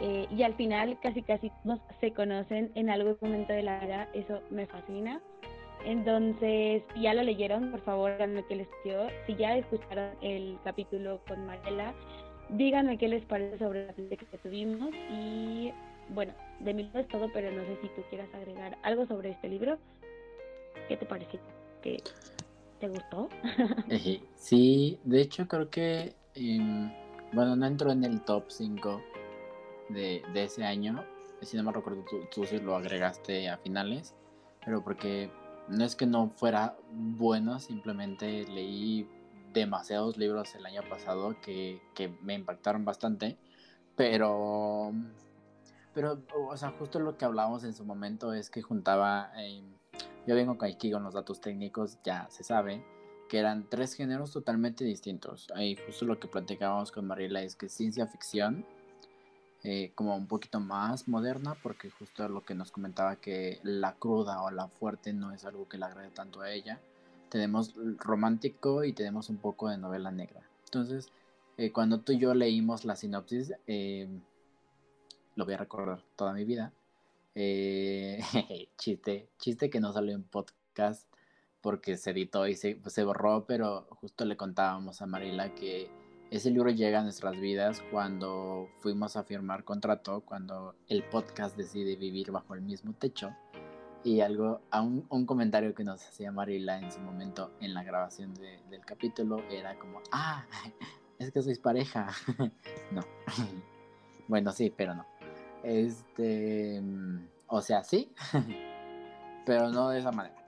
Eh, 0.01 0.27
y 0.31 0.43
al 0.43 0.55
final 0.55 0.99
casi 1.01 1.23
casi 1.23 1.53
se 2.01 2.13
conocen 2.13 2.73
en 2.75 2.91
algún 2.91 3.17
momento 3.21 3.53
de 3.53 3.63
la 3.63 3.79
vida, 3.81 4.09
eso 4.15 4.41
me 4.51 4.67
fascina. 4.67 5.21
Entonces, 5.85 6.83
si 6.95 7.03
ya 7.03 7.15
lo 7.15 7.23
leyeron, 7.23 7.71
por 7.71 7.81
favor, 7.81 8.13
díganme 8.13 8.45
qué 8.45 8.57
les 8.57 8.69
pareció. 8.69 9.09
Si 9.27 9.35
ya 9.35 9.57
escucharon 9.57 10.11
el 10.21 10.59
capítulo 10.65 11.21
con 11.27 11.45
Mariela, 11.47 11.95
díganme 12.51 12.99
qué 12.99 13.09
les 13.09 13.25
parece 13.25 13.59
sobre 13.59 13.87
la 13.87 13.93
plática 13.93 14.27
que 14.31 14.39
tuvimos. 14.39 14.91
Y 15.11 15.73
bueno, 16.11 16.33
de 16.61 16.75
mi 16.75 16.85
lado 16.85 17.01
es 17.01 17.09
todo, 17.09 17.31
pero 17.33 17.51
no 17.51 17.63
sé 17.63 17.79
si 17.83 17.89
tú 17.89 18.03
quieras 18.11 18.29
agregar 18.35 18.79
algo 18.83 19.07
sobre 19.07 19.31
este 19.31 19.49
libro. 19.49 19.79
¿Qué 20.89 20.97
te 20.97 21.07
pareció? 21.07 21.41
¿Qué 21.83 22.03
te 22.81 22.89
gustó? 22.89 23.29
sí, 24.37 24.99
de 25.05 25.21
hecho 25.21 25.49
creo 25.49 25.69
que, 25.69 26.15
em, 26.35 26.93
bueno, 27.33 27.57
no 27.57 27.67
entró 27.67 27.91
en 27.91 28.05
el 28.05 28.21
top 28.23 28.45
5 28.49 29.03
de, 29.89 30.23
de 30.33 30.45
ese 30.45 30.65
año. 30.65 31.05
Si 31.41 31.57
no 31.57 31.65
me 31.65 31.73
recuerdo, 31.73 32.05
tú, 32.09 32.21
tú 32.33 32.45
sí 32.45 32.59
lo 32.59 32.77
agregaste 32.77 33.49
a 33.49 33.59
finales, 33.59 34.15
pero 34.65 34.83
porque 34.83 35.29
no 35.73 35.85
es 35.85 35.97
que 35.97 36.07
no 36.07 36.29
fuera 36.29 36.77
bueno, 36.93 37.59
simplemente 37.59 38.47
leí 38.47 39.09
demasiados 39.53 40.17
libros 40.17 40.55
el 40.55 40.67
año 40.67 40.83
pasado 40.89 41.37
que, 41.41 41.81
me 42.23 42.35
impactaron 42.35 42.85
bastante, 42.85 43.39
pero, 43.97 44.93
pero, 45.95 46.23
o 46.49 46.57
sea, 46.57 46.71
justo 46.79 46.99
lo 46.99 47.17
que 47.17 47.25
hablábamos 47.25 47.65
en 47.65 47.75
su 47.75 47.85
momento 47.85 48.33
es 48.33 48.51
que 48.51 48.63
juntaba, 48.63 49.33
eh, 49.37 49.63
yo 50.27 50.35
vengo 50.35 50.57
aquí 50.61 50.91
con 50.91 51.03
los 51.03 51.15
datos 51.15 51.41
técnicos, 51.41 51.99
ya 52.05 52.29
se 52.31 52.45
sabe, 52.45 52.85
que 53.29 53.39
eran 53.39 53.69
tres 53.69 53.95
géneros 53.95 54.31
totalmente 54.31 54.85
distintos. 54.85 55.49
Ahí 55.55 55.77
justo 55.87 56.05
lo 56.05 56.19
que 56.19 56.29
platicábamos 56.29 56.93
con 56.93 57.07
Mariela 57.07 57.43
es 57.43 57.57
que 57.57 57.69
ciencia 57.69 58.07
ficción, 58.07 58.67
eh, 59.65 59.93
como 59.95 60.17
un 60.17 60.27
poquito 60.27 60.59
más 60.59 61.07
moderna, 61.07 61.55
porque 61.63 61.91
justo 61.91 62.29
lo 62.29 62.45
que 62.45 62.55
nos 62.55 62.73
comentaba 62.73 63.17
que 63.17 63.61
la 63.63 63.95
cruda 63.95 64.43
o 64.43 64.51
la 64.51 64.67
fuerte 64.69 65.13
no 65.13 65.33
es 65.33 65.45
algo 65.45 65.69
que 65.69 65.79
le 65.79 65.85
agrade 65.85 66.11
tanto 66.11 66.41
a 66.41 66.51
ella. 66.51 66.81
Tenemos 67.29 67.75
romántico 67.99 68.85
y 68.85 68.93
tenemos 68.93 69.29
un 69.31 69.39
poco 69.39 69.69
de 69.69 69.79
novela 69.79 70.11
negra. 70.11 70.43
Entonces, 70.65 71.09
eh, 71.59 71.71
cuando 71.71 72.01
tú 72.01 72.13
y 72.13 72.19
yo 72.19 72.35
leímos 72.35 72.85
la 72.85 72.97
sinopsis, 72.97 73.55
eh, 73.67 74.09
lo 75.37 75.45
voy 75.45 75.55
a 75.55 75.59
recordar 75.59 76.03
toda 76.17 76.33
mi 76.33 76.45
vida. 76.45 76.73
chiste, 78.77 79.29
chiste 79.39 79.71
que 79.71 79.81
no 79.81 79.93
salió 79.93 80.15
en 80.15 80.25
podcast 80.25 81.09
porque 81.63 81.97
se 81.97 82.11
editó 82.11 82.47
y 82.47 82.57
se, 82.57 82.79
se 82.85 83.05
borró, 83.05 83.47
pero 83.47 83.87
justo 84.01 84.25
le 84.25 84.37
contábamos 84.37 85.01
a 85.01 85.07
Marila 85.07 85.55
que 85.55 85.89
ese 86.33 86.51
libro 86.51 86.71
llega 86.71 87.01
a 87.01 87.03
nuestras 87.03 87.39
vidas 87.39 87.83
cuando 87.91 88.71
fuimos 88.79 89.17
a 89.17 89.23
firmar 89.23 89.65
contrato, 89.65 90.23
cuando 90.23 90.75
el 90.89 91.05
podcast 91.05 91.59
decide 91.59 91.95
vivir 91.95 92.31
bajo 92.31 92.55
el 92.55 92.63
mismo 92.63 92.95
techo. 92.95 93.37
Y 94.03 94.21
algo, 94.23 94.63
a 94.71 94.81
un, 94.81 95.27
comentario 95.27 95.75
que 95.75 95.85
nos 95.85 96.03
hacía 96.03 96.33
Marila 96.33 96.79
en 96.79 96.91
su 96.91 97.01
momento 97.01 97.53
en 97.61 97.75
la 97.75 97.85
grabación 97.85 98.33
del 98.33 98.83
capítulo 98.87 99.45
era 99.51 99.79
como, 99.79 100.01
ah, 100.11 100.47
es 101.19 101.31
que 101.31 101.43
sois 101.43 101.59
pareja. 101.59 102.09
no. 102.91 103.03
bueno, 104.27 104.53
sí, 104.53 104.73
pero 104.75 104.95
no. 104.95 105.05
Este, 105.63 106.83
o 107.47 107.61
sea, 107.61 107.85
sí, 107.85 108.11
pero 109.45 109.69
no 109.69 109.91
de 109.91 109.99
esa 109.99 110.13
manera. 110.13 110.43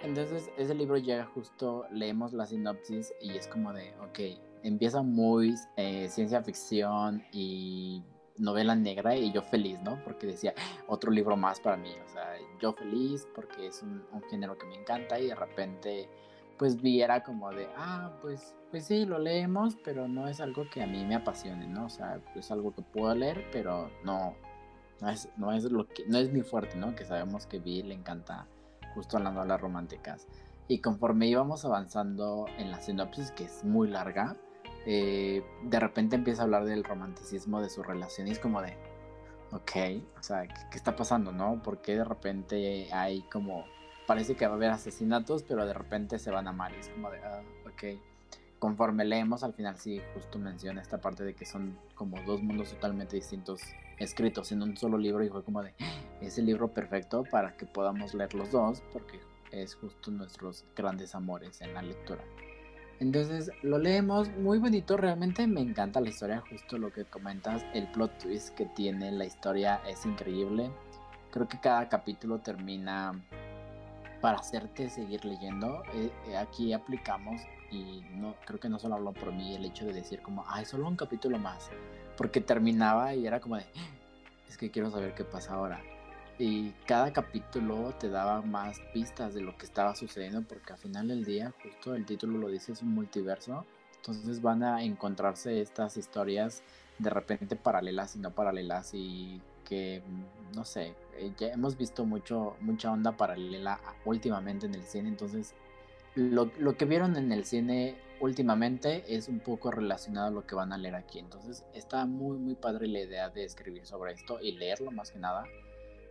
Entonces, 0.00 0.50
ese 0.56 0.74
libro 0.74 0.96
llega 0.96 1.26
justo, 1.26 1.84
leemos 1.90 2.32
la 2.32 2.46
sinopsis 2.46 3.12
y 3.20 3.36
es 3.36 3.46
como 3.46 3.74
de, 3.74 3.94
ok, 4.00 4.47
empieza 4.62 5.02
muy 5.02 5.54
eh, 5.76 6.08
ciencia 6.08 6.42
ficción 6.42 7.22
y 7.32 8.02
novela 8.38 8.74
negra 8.74 9.16
y 9.16 9.32
yo 9.32 9.42
feliz, 9.42 9.80
¿no? 9.82 10.02
Porque 10.04 10.26
decía, 10.26 10.54
otro 10.86 11.10
libro 11.10 11.36
más 11.36 11.60
para 11.60 11.76
mí, 11.76 11.90
o 12.04 12.08
sea, 12.08 12.34
yo 12.60 12.72
feliz 12.72 13.26
porque 13.34 13.66
es 13.66 13.82
un, 13.82 14.02
género 14.30 14.56
que 14.56 14.66
me 14.66 14.76
encanta 14.76 15.18
y 15.18 15.26
de 15.26 15.34
repente 15.34 16.08
pues 16.58 16.80
vi 16.80 17.00
era 17.02 17.22
como 17.22 17.50
de, 17.52 17.68
ah, 17.76 18.18
pues, 18.20 18.56
pues 18.70 18.84
sí, 18.86 19.06
lo 19.06 19.18
leemos, 19.18 19.76
pero 19.84 20.08
no 20.08 20.26
es 20.26 20.40
algo 20.40 20.68
que 20.68 20.82
a 20.82 20.86
mí 20.88 21.04
me 21.04 21.14
apasione, 21.14 21.68
¿no? 21.68 21.86
O 21.86 21.88
sea, 21.88 22.20
es 22.34 22.50
algo 22.50 22.74
que 22.74 22.82
puedo 22.82 23.14
leer, 23.14 23.48
pero 23.52 23.90
no, 24.04 24.34
no 25.00 25.08
es, 25.08 25.28
no 25.36 25.52
es 25.52 25.64
lo 25.64 25.86
que, 25.86 26.04
no 26.08 26.18
es 26.18 26.32
mi 26.32 26.42
fuerte, 26.42 26.76
¿no? 26.76 26.96
Que 26.96 27.04
sabemos 27.04 27.46
que 27.46 27.60
Vi 27.60 27.84
le 27.84 27.94
encanta 27.94 28.48
justo 28.92 29.20
las 29.20 29.32
novelas 29.32 29.60
románticas. 29.60 30.26
Y 30.66 30.80
conforme 30.80 31.28
íbamos 31.28 31.64
avanzando 31.64 32.46
en 32.58 32.72
la 32.72 32.80
sinopsis, 32.80 33.30
que 33.30 33.44
es 33.44 33.64
muy 33.64 33.88
larga, 33.88 34.36
eh, 34.90 35.44
de 35.64 35.80
repente 35.80 36.16
empieza 36.16 36.40
a 36.40 36.44
hablar 36.46 36.64
del 36.64 36.82
romanticismo 36.82 37.60
de 37.60 37.68
su 37.68 37.82
relación 37.82 38.26
y 38.26 38.30
es 38.30 38.38
como 38.38 38.62
de, 38.62 38.74
ok, 39.52 40.02
o 40.18 40.22
sea, 40.22 40.48
¿qué, 40.48 40.78
está 40.78 40.96
pasando, 40.96 41.30
no? 41.30 41.60
Porque 41.62 41.94
de 41.94 42.04
repente 42.04 42.88
hay 42.90 43.20
como, 43.30 43.66
parece 44.06 44.34
que 44.34 44.46
va 44.46 44.54
a 44.54 44.56
haber 44.56 44.70
asesinatos, 44.70 45.42
pero 45.42 45.66
de 45.66 45.74
repente 45.74 46.18
se 46.18 46.30
van 46.30 46.46
a 46.46 46.50
amar 46.50 46.72
y 46.72 46.80
es 46.80 46.88
como 46.88 47.10
de, 47.10 47.18
ah, 47.18 47.42
ok. 47.66 48.00
Conforme 48.58 49.04
leemos, 49.04 49.44
al 49.44 49.52
final 49.52 49.76
sí, 49.76 50.00
justo 50.14 50.38
menciona 50.38 50.80
esta 50.80 51.02
parte 51.02 51.22
de 51.22 51.34
que 51.34 51.44
son 51.44 51.78
como 51.94 52.22
dos 52.22 52.42
mundos 52.42 52.70
totalmente 52.70 53.16
distintos 53.16 53.60
escritos 53.98 54.52
en 54.52 54.62
un 54.62 54.74
solo 54.78 54.96
libro 54.96 55.22
y 55.22 55.28
fue 55.28 55.44
como 55.44 55.62
de, 55.62 55.74
es 56.22 56.38
el 56.38 56.46
libro 56.46 56.68
perfecto 56.68 57.24
para 57.30 57.58
que 57.58 57.66
podamos 57.66 58.14
leer 58.14 58.32
los 58.32 58.50
dos 58.50 58.82
porque 58.90 59.20
es 59.52 59.74
justo 59.74 60.10
nuestros 60.10 60.64
grandes 60.74 61.14
amores 61.14 61.60
en 61.60 61.74
la 61.74 61.82
lectura. 61.82 62.24
Entonces 63.00 63.50
lo 63.62 63.78
leemos, 63.78 64.28
muy 64.38 64.58
bonito, 64.58 64.96
realmente 64.96 65.46
me 65.46 65.60
encanta 65.60 66.00
la 66.00 66.08
historia, 66.08 66.42
justo 66.50 66.78
lo 66.78 66.92
que 66.92 67.04
comentas, 67.04 67.64
el 67.72 67.86
plot 67.88 68.18
twist 68.18 68.54
que 68.54 68.66
tiene 68.66 69.12
la 69.12 69.24
historia 69.24 69.80
es 69.86 70.04
increíble. 70.04 70.70
Creo 71.30 71.46
que 71.46 71.60
cada 71.60 71.88
capítulo 71.88 72.38
termina 72.38 73.20
para 74.20 74.38
hacerte 74.38 74.90
seguir 74.90 75.24
leyendo. 75.24 75.84
Eh, 75.94 76.10
eh, 76.26 76.36
aquí 76.36 76.72
aplicamos 76.72 77.40
y 77.70 78.02
no 78.14 78.34
creo 78.44 78.58
que 78.58 78.68
no 78.68 78.80
solo 78.80 78.96
hablo 78.96 79.12
por 79.12 79.32
mí 79.32 79.54
el 79.54 79.64
hecho 79.64 79.84
de 79.84 79.92
decir 79.92 80.20
como, 80.20 80.44
ay, 80.48 80.64
solo 80.64 80.88
un 80.88 80.96
capítulo 80.96 81.38
más, 81.38 81.70
porque 82.16 82.40
terminaba 82.40 83.14
y 83.14 83.26
era 83.26 83.38
como 83.38 83.56
de, 83.56 83.66
es 84.48 84.56
que 84.56 84.72
quiero 84.72 84.90
saber 84.90 85.14
qué 85.14 85.22
pasa 85.22 85.54
ahora 85.54 85.80
y 86.38 86.70
cada 86.86 87.12
capítulo 87.12 87.92
te 87.98 88.08
daba 88.08 88.42
más 88.42 88.78
pistas 88.92 89.34
de 89.34 89.40
lo 89.40 89.56
que 89.58 89.66
estaba 89.66 89.96
sucediendo 89.96 90.42
porque 90.42 90.72
al 90.72 90.78
final 90.78 91.08
del 91.08 91.24
día, 91.24 91.52
justo 91.62 91.94
el 91.94 92.06
título 92.06 92.38
lo 92.38 92.48
dice, 92.48 92.72
es 92.72 92.82
un 92.82 92.94
multiverso, 92.94 93.66
entonces 93.96 94.40
van 94.40 94.62
a 94.62 94.82
encontrarse 94.84 95.60
estas 95.60 95.96
historias 95.96 96.62
de 96.98 97.10
repente 97.10 97.56
paralelas 97.56 98.14
y 98.14 98.20
no 98.20 98.30
paralelas 98.30 98.94
y 98.94 99.40
que, 99.64 100.02
no 100.54 100.64
sé, 100.64 100.94
eh, 101.18 101.32
ya 101.36 101.48
hemos 101.48 101.76
visto 101.76 102.04
mucho, 102.04 102.56
mucha 102.60 102.90
onda 102.90 103.16
paralela 103.16 103.80
últimamente 104.04 104.66
en 104.66 104.74
el 104.74 104.84
cine, 104.84 105.08
entonces 105.08 105.54
lo, 106.14 106.50
lo 106.58 106.76
que 106.76 106.84
vieron 106.84 107.16
en 107.16 107.32
el 107.32 107.44
cine 107.44 107.96
últimamente 108.20 109.04
es 109.14 109.28
un 109.28 109.40
poco 109.40 109.70
relacionado 109.70 110.28
a 110.28 110.30
lo 110.30 110.46
que 110.46 110.54
van 110.54 110.72
a 110.72 110.78
leer 110.78 110.94
aquí, 110.94 111.18
entonces 111.18 111.64
está 111.74 112.06
muy, 112.06 112.38
muy 112.38 112.54
padre 112.54 112.86
la 112.86 113.00
idea 113.00 113.28
de 113.28 113.44
escribir 113.44 113.84
sobre 113.86 114.12
esto 114.12 114.40
y 114.40 114.52
leerlo 114.52 114.92
más 114.92 115.10
que 115.10 115.18
nada 115.18 115.44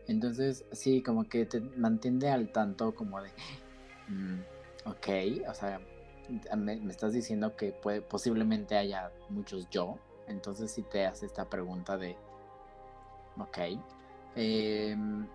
entonces, 0.08 0.65
sí, 0.72 1.02
como 1.02 1.28
que 1.28 1.46
te 1.46 1.60
mantiene 1.60 2.30
al 2.30 2.52
tanto 2.52 2.96
como 2.96 3.22
de, 3.22 3.30
mm, 4.08 4.39
ok, 4.86 5.48
o 5.50 5.54
sea, 5.54 5.82
me, 6.56 6.74
estás 6.89 7.13
diciendo 7.13 7.56
que 7.56 7.72
puede, 7.72 8.02
posiblemente 8.02 8.78
haya 8.78 9.12
muchos 9.30 9.70
yo. 9.70 9.98
Entonces, 10.28 10.72
si 10.72 10.84
te 10.84 11.06
hace 11.06 11.26
esta 11.26 11.50
pregunta 11.50 11.98
de, 11.98 12.17
ok, 13.38 13.58
em, 14.36 15.28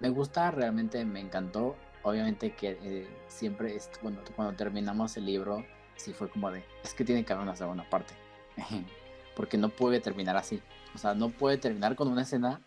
me 0.00 0.08
gusta, 0.10 0.50
realmente 0.50 1.04
me 1.04 1.20
encantó. 1.20 1.76
Obviamente 2.02 2.54
que 2.54 2.78
eh, 2.82 3.08
siempre, 3.28 3.76
cuando, 4.00 4.22
cuando 4.36 4.54
terminamos 4.54 5.16
el 5.16 5.26
libro, 5.26 5.64
sí 5.96 6.12
fue 6.12 6.30
como 6.30 6.50
de, 6.50 6.64
es 6.84 6.94
que 6.94 7.04
tiene 7.04 7.24
que 7.24 7.32
haber 7.32 7.44
una 7.44 7.56
segunda 7.56 7.88
parte. 7.88 8.14
porque 9.36 9.58
no 9.58 9.68
puede 9.68 10.00
terminar 10.00 10.36
así. 10.36 10.62
O 10.94 10.98
sea, 10.98 11.14
no 11.14 11.30
puede 11.30 11.58
terminar 11.58 11.94
con 11.94 12.08
una 12.08 12.22
escena 12.22 12.60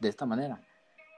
de 0.00 0.08
esta 0.08 0.26
manera. 0.26 0.65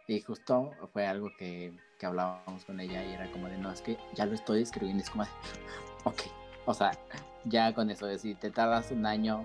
Y 0.09 0.23
justo 0.23 0.71
fue 0.95 1.07
algo 1.07 1.31
que, 1.39 1.71
que 1.99 2.07
hablábamos 2.07 2.65
con 2.65 2.81
ella 2.81 3.05
y 3.05 3.13
era 3.13 3.31
como 3.31 3.47
de, 3.47 3.59
no, 3.59 3.71
es 3.71 3.83
que 3.83 3.99
ya 4.15 4.25
lo 4.25 4.35
estoy 4.35 4.63
escribiendo. 4.63 5.05
Es 5.05 5.11
como 5.11 5.25
de, 5.25 5.31
ok, 6.05 6.23
o 6.65 6.73
sea, 6.73 6.93
ya 7.45 7.75
con 7.75 7.91
eso 7.91 8.07
de 8.07 8.19
si 8.19 8.35
te 8.35 8.51
tardas 8.51 8.91
un 8.91 9.05
año 9.05 9.45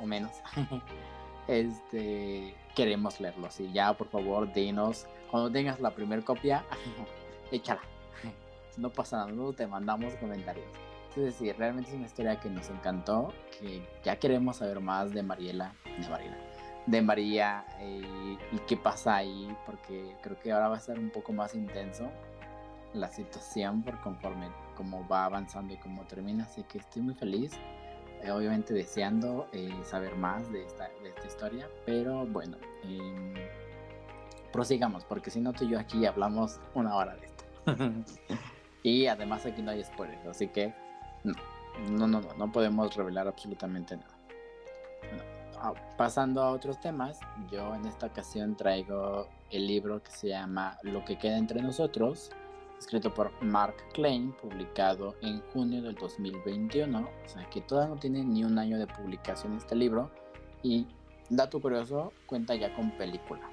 o 0.00 0.06
menos, 0.06 0.32
este, 1.46 2.52
queremos 2.74 3.20
leerlo. 3.20 3.46
Así, 3.46 3.70
ya 3.72 3.96
por 3.96 4.08
favor, 4.08 4.52
dinos, 4.52 5.06
cuando 5.30 5.52
tengas 5.52 5.78
la 5.78 5.92
primera 5.92 6.20
copia, 6.22 6.64
échala. 7.52 7.82
No 8.76 8.90
pasa 8.90 9.18
nada, 9.18 9.30
no 9.30 9.52
te 9.52 9.68
mandamos 9.68 10.14
comentarios. 10.14 10.66
Es 11.10 11.22
decir, 11.22 11.54
realmente 11.56 11.90
es 11.90 11.96
una 11.96 12.06
historia 12.06 12.40
que 12.40 12.50
nos 12.50 12.70
encantó, 12.70 13.32
que 13.58 13.86
ya 14.02 14.16
queremos 14.18 14.56
saber 14.56 14.80
más 14.80 15.12
de 15.12 15.22
Mariela, 15.22 15.74
de 15.84 16.08
Mariela, 16.08 16.36
de 16.90 17.02
María 17.02 17.64
eh, 17.78 18.36
y 18.52 18.58
qué 18.66 18.76
pasa 18.76 19.16
ahí, 19.16 19.56
porque 19.64 20.16
creo 20.22 20.38
que 20.40 20.52
ahora 20.52 20.68
va 20.68 20.76
a 20.76 20.80
ser 20.80 20.98
un 20.98 21.10
poco 21.10 21.32
más 21.32 21.54
intenso 21.54 22.10
la 22.92 23.08
situación 23.08 23.82
por 23.82 24.00
conforme 24.00 24.48
como 24.76 25.06
va 25.06 25.24
avanzando 25.24 25.72
y 25.74 25.76
cómo 25.76 26.04
termina, 26.04 26.44
así 26.44 26.64
que 26.64 26.78
estoy 26.78 27.02
muy 27.02 27.14
feliz, 27.14 27.52
eh, 28.22 28.30
obviamente 28.32 28.74
deseando 28.74 29.48
eh, 29.52 29.72
saber 29.84 30.16
más 30.16 30.50
de 30.50 30.64
esta, 30.64 30.88
de 31.02 31.10
esta 31.10 31.26
historia, 31.26 31.68
pero 31.86 32.26
bueno, 32.26 32.56
em, 32.82 33.34
prosigamos, 34.52 35.04
porque 35.04 35.30
si 35.30 35.40
no 35.40 35.52
tú 35.52 35.64
y 35.64 35.70
yo 35.70 35.78
aquí 35.78 36.04
hablamos 36.06 36.58
una 36.74 36.96
hora 36.96 37.14
de 37.16 37.26
esto. 37.26 37.44
y 38.82 39.06
además 39.06 39.46
aquí 39.46 39.62
no 39.62 39.70
hay 39.70 39.84
spoilers, 39.84 40.26
así 40.26 40.48
que 40.48 40.74
no, 41.22 41.34
no, 41.90 42.08
no, 42.08 42.20
no, 42.20 42.34
no 42.34 42.52
podemos 42.52 42.96
revelar 42.96 43.28
absolutamente 43.28 43.96
nada. 43.96 44.20
Pasando 45.96 46.42
a 46.42 46.50
otros 46.50 46.80
temas, 46.80 47.20
yo 47.50 47.74
en 47.74 47.86
esta 47.86 48.06
ocasión 48.06 48.56
traigo 48.56 49.28
el 49.50 49.66
libro 49.66 50.02
que 50.02 50.10
se 50.10 50.28
llama 50.28 50.78
Lo 50.82 51.04
que 51.04 51.18
queda 51.18 51.36
entre 51.36 51.62
nosotros, 51.62 52.30
escrito 52.78 53.12
por 53.12 53.30
Mark 53.42 53.76
Klein, 53.92 54.32
publicado 54.32 55.14
en 55.22 55.40
junio 55.52 55.82
del 55.82 55.94
2021, 55.94 56.98
o 56.98 57.28
sea 57.28 57.48
que 57.50 57.60
todavía 57.60 57.94
no 57.94 58.00
tiene 58.00 58.24
ni 58.24 58.44
un 58.44 58.58
año 58.58 58.78
de 58.78 58.86
publicación 58.86 59.56
este 59.56 59.74
libro 59.74 60.10
y 60.62 60.86
dato 61.28 61.60
curioso, 61.60 62.12
cuenta 62.26 62.54
ya 62.54 62.74
con 62.74 62.90
película, 62.92 63.48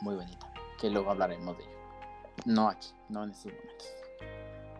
muy 0.00 0.14
bonita, 0.14 0.52
que 0.80 0.90
luego 0.90 1.10
hablaremos 1.10 1.56
de 1.58 1.64
ello. 1.64 1.72
No 2.46 2.68
aquí, 2.68 2.88
no 3.08 3.24
en 3.24 3.30
estos 3.30 3.52
momentos. 3.52 4.03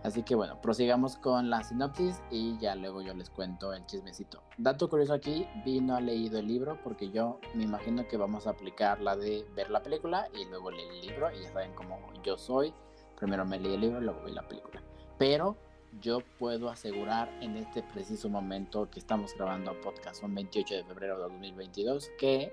Así 0.05 0.23
que 0.23 0.35
bueno, 0.35 0.61
prosigamos 0.61 1.17
con 1.17 1.49
la 1.49 1.65
sinopsis 1.65 2.23
y 2.31 2.59
ya 2.59 2.75
luego 2.75 3.01
yo 3.01 3.15
les 3.15 3.31
cuento 3.31 3.73
el 3.73 3.87
chismecito. 3.87 4.43
Dato 4.59 4.91
curioso 4.91 5.15
aquí, 5.15 5.49
Vi 5.65 5.81
no 5.81 5.97
ha 5.97 6.01
leído 6.03 6.39
el 6.39 6.47
libro 6.47 6.79
porque 6.85 7.11
yo 7.11 7.41
me 7.55 7.65
imagino 7.65 8.07
que 8.07 8.19
vamos 8.19 8.47
a 8.47 8.51
aplicar 8.51 9.01
la 9.01 9.17
de 9.17 9.47
ver 9.57 9.71
la 9.71 9.83
película 9.83 10.29
y 10.35 10.45
luego 10.45 10.71
leer 10.71 10.93
el 10.93 11.01
libro 11.01 11.33
y 11.33 11.43
ya 11.43 11.53
saben 11.55 11.73
cómo 11.75 11.99
yo 12.23 12.37
soy. 12.37 12.75
Primero 13.17 13.47
me 13.47 13.59
leí 13.59 13.75
el 13.75 13.81
libro 13.81 13.99
y 13.99 14.05
luego 14.05 14.23
vi 14.25 14.33
la 14.33 14.47
película. 14.47 14.83
Pero 15.17 15.57
yo 16.03 16.19
puedo 16.39 16.69
asegurar 16.69 17.31
en 17.41 17.57
este 17.57 17.83
preciso 17.83 18.29
momento 18.29 18.91
que 18.91 19.01
estamos 19.01 19.33
grabando 19.35 19.81
podcast, 19.81 20.21
son 20.21 20.35
28 20.35 20.75
de 20.75 20.85
febrero 20.85 21.17
de 21.17 21.23
2022, 21.23 22.11
que 22.19 22.53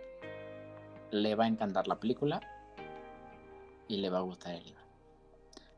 le 1.12 1.36
va 1.36 1.44
a 1.44 1.48
encantar 1.48 1.86
la 1.86 2.00
película 2.00 2.40
y 3.90 3.98
le 3.98 4.10
va 4.10 4.20
a 4.20 4.22
gustar 4.22 4.56
el 4.56 4.64
libro. 4.64 4.82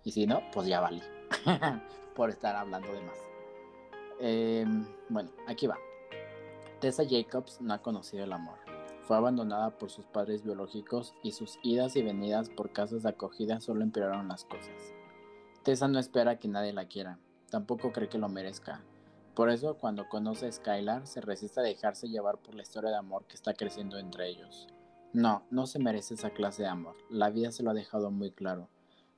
Y 0.04 0.12
si 0.12 0.28
no, 0.28 0.40
pues 0.52 0.68
ya 0.68 0.80
vale. 0.80 1.13
por 2.16 2.30
estar 2.30 2.56
hablando 2.56 2.92
de 2.92 3.02
más. 3.02 3.18
Em, 4.20 4.86
bueno, 5.10 5.32
aquí 5.48 5.68
va. 5.68 5.78
Tessa 6.80 7.04
Jacobs 7.08 7.62
no 7.62 7.74
ha 7.74 7.82
conocido 7.82 8.24
el 8.24 8.34
amor. 8.34 8.58
Fue 9.04 9.18
abandonada 9.18 9.78
por 9.78 9.90
sus 9.90 10.06
padres 10.06 10.44
biológicos 10.44 11.14
y 11.24 11.32
sus 11.32 11.60
idas 11.62 11.96
y 11.96 12.04
venidas 12.04 12.50
por 12.50 12.72
casas 12.72 13.04
de 13.04 13.10
acogida 13.10 13.60
solo 13.60 13.84
empeoraron 13.84 14.28
las 14.28 14.46
cosas. 14.46 14.94
Tessa 15.64 15.88
no 15.88 16.00
espera 16.00 16.40
que 16.40 16.48
nadie 16.48 16.74
la 16.74 16.88
quiera, 16.88 17.20
tampoco 17.50 17.92
cree 17.92 18.10
que 18.10 18.18
lo 18.18 18.30
merezca. 18.30 18.82
Por 19.34 19.50
eso, 19.50 19.78
cuando 19.78 20.08
conoce 20.10 20.48
a 20.48 20.52
Skylar, 20.52 21.08
se 21.08 21.20
resiste 21.20 21.60
a 21.60 21.64
dejarse 21.64 22.08
llevar 22.08 22.38
por 22.38 22.54
la 22.54 22.62
historia 22.62 22.92
de 22.92 22.98
amor 22.98 23.26
que 23.26 23.36
está 23.36 23.54
creciendo 23.54 23.98
entre 23.98 24.30
ellos. 24.30 24.68
No, 25.12 25.44
no 25.50 25.68
se 25.68 25.80
merece 25.80 26.14
esa 26.14 26.30
clase 26.30 26.64
de 26.64 26.70
amor. 26.70 26.96
La 27.10 27.30
vida 27.30 27.52
se 27.52 27.64
lo 27.64 27.72
ha 27.72 27.74
dejado 27.74 28.12
muy 28.12 28.32
claro 28.32 28.70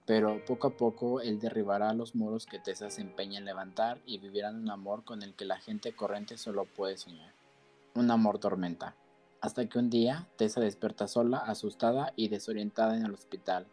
pero 0.06 0.44
poco 0.46 0.68
a 0.68 0.78
poco 0.78 1.22
él 1.22 1.40
derribará 1.40 1.94
los 1.94 2.16
muros 2.16 2.46
que 2.46 2.60
Tessa 2.60 2.90
se 2.90 3.02
empeña 3.02 3.40
en 3.40 3.46
levantar 3.46 4.00
y 4.06 4.20
vivirán 4.20 4.62
un 4.62 4.70
amor 4.70 5.04
con 5.04 5.24
el 5.24 5.34
que 5.34 5.46
la 5.46 5.58
gente 5.58 5.94
corriente 5.94 6.38
solo 6.38 6.66
puede 6.66 6.98
soñar. 6.98 7.34
Un 7.96 8.12
amor 8.12 8.38
tormenta. 8.38 8.96
Hasta 9.42 9.68
que 9.68 9.80
un 9.80 9.90
día 9.90 10.28
Tessa 10.38 10.62
despierta 10.62 11.08
sola, 11.08 11.40
asustada 11.40 12.14
y 12.16 12.28
desorientada 12.28 12.96
en 12.96 13.06
el 13.06 13.14
hospital. 13.14 13.68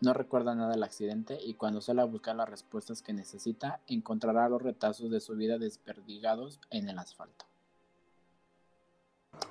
No 0.00 0.12
recuerda 0.14 0.54
nada 0.54 0.72
del 0.72 0.82
accidente 0.82 1.38
y 1.42 1.54
cuando 1.54 1.80
sale 1.80 2.00
a 2.02 2.06
buscar 2.06 2.36
las 2.36 2.48
respuestas 2.48 3.02
que 3.02 3.12
necesita, 3.12 3.80
encontrará 3.86 4.48
los 4.48 4.62
retazos 4.62 5.10
de 5.10 5.20
su 5.20 5.34
vida 5.34 5.58
desperdigados 5.58 6.58
en 6.70 6.88
el 6.88 6.98
asfalto. 6.98 7.46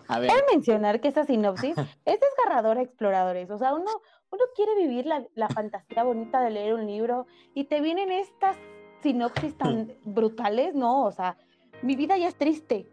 A 0.07 0.19
ver. 0.19 0.31
mencionar 0.51 1.01
que 1.01 1.07
esa 1.07 1.23
sinopsis 1.25 1.75
es 2.05 2.19
desgarradora, 2.19 2.81
exploradores. 2.81 3.49
O 3.51 3.57
sea, 3.57 3.73
uno, 3.73 3.91
uno 4.31 4.43
quiere 4.55 4.75
vivir 4.75 5.05
la, 5.05 5.25
la, 5.35 5.49
fantasía 5.49 6.03
bonita 6.03 6.41
de 6.41 6.51
leer 6.51 6.73
un 6.73 6.85
libro 6.85 7.25
y 7.53 7.65
te 7.65 7.81
vienen 7.81 8.11
estas 8.11 8.57
sinopsis 9.01 9.57
tan 9.57 9.93
brutales, 10.05 10.75
¿no? 10.75 11.05
O 11.05 11.11
sea, 11.11 11.37
mi 11.81 11.95
vida 11.95 12.17
ya 12.17 12.27
es 12.27 12.35
triste. 12.35 12.87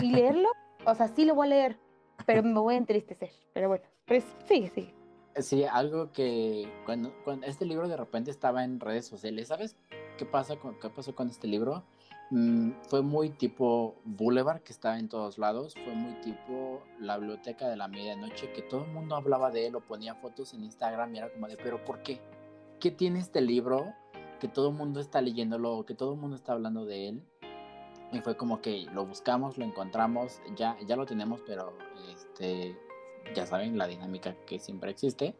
Y 0.00 0.10
leerlo, 0.12 0.48
o 0.86 0.94
sea, 0.94 1.08
sí 1.08 1.24
lo 1.24 1.34
voy 1.34 1.48
a 1.48 1.50
leer, 1.50 1.78
pero 2.26 2.42
me 2.42 2.58
voy 2.58 2.74
a 2.74 2.78
entristecer. 2.78 3.30
Pero 3.52 3.68
bueno, 3.68 3.84
pues 4.06 4.24
sí, 4.46 4.70
sí. 4.74 4.92
Sí, 5.36 5.64
algo 5.64 6.12
que 6.12 6.68
cuando, 6.84 7.14
cuando 7.24 7.46
este 7.46 7.64
libro 7.64 7.88
de 7.88 7.96
repente 7.96 8.30
estaba 8.30 8.64
en 8.64 8.80
redes 8.80 9.06
sociales, 9.06 9.48
¿sabes 9.48 9.76
qué, 10.18 10.26
pasa 10.26 10.56
con, 10.56 10.78
qué 10.78 10.90
pasó 10.90 11.14
con 11.14 11.28
este 11.28 11.46
libro? 11.46 11.84
Mm, 12.30 12.70
fue 12.88 13.02
muy 13.02 13.30
tipo 13.30 13.96
Boulevard, 14.04 14.62
que 14.62 14.72
estaba 14.72 14.98
en 14.98 15.08
todos 15.08 15.36
lados. 15.38 15.74
Fue 15.74 15.94
muy 15.94 16.14
tipo 16.20 16.82
la 16.98 17.18
biblioteca 17.18 17.68
de 17.68 17.76
la 17.76 17.88
medianoche, 17.88 18.52
que 18.52 18.62
todo 18.62 18.84
el 18.84 18.92
mundo 18.92 19.16
hablaba 19.16 19.50
de 19.50 19.66
él 19.66 19.74
o 19.74 19.80
ponía 19.80 20.14
fotos 20.14 20.54
en 20.54 20.64
Instagram 20.64 21.14
y 21.14 21.18
era 21.18 21.32
como 21.32 21.48
de, 21.48 21.56
pero 21.56 21.84
¿por 21.84 22.02
qué? 22.02 22.20
¿Qué 22.78 22.90
tiene 22.90 23.18
este 23.18 23.40
libro 23.40 23.92
que 24.38 24.48
todo 24.48 24.70
el 24.70 24.76
mundo 24.76 25.00
está 25.00 25.20
leyéndolo, 25.20 25.84
que 25.84 25.94
todo 25.94 26.14
el 26.14 26.20
mundo 26.20 26.36
está 26.36 26.52
hablando 26.52 26.84
de 26.86 27.08
él? 27.08 27.22
Y 28.12 28.20
fue 28.20 28.36
como 28.36 28.60
que 28.60 28.86
lo 28.92 29.06
buscamos, 29.06 29.58
lo 29.58 29.64
encontramos, 29.64 30.40
ya, 30.56 30.76
ya 30.86 30.96
lo 30.96 31.06
tenemos, 31.06 31.40
pero 31.46 31.72
este, 32.12 32.76
ya 33.34 33.46
saben 33.46 33.76
la 33.76 33.86
dinámica 33.86 34.34
que 34.46 34.58
siempre 34.58 34.90
existe. 34.90 35.36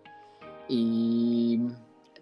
Y 0.69 1.61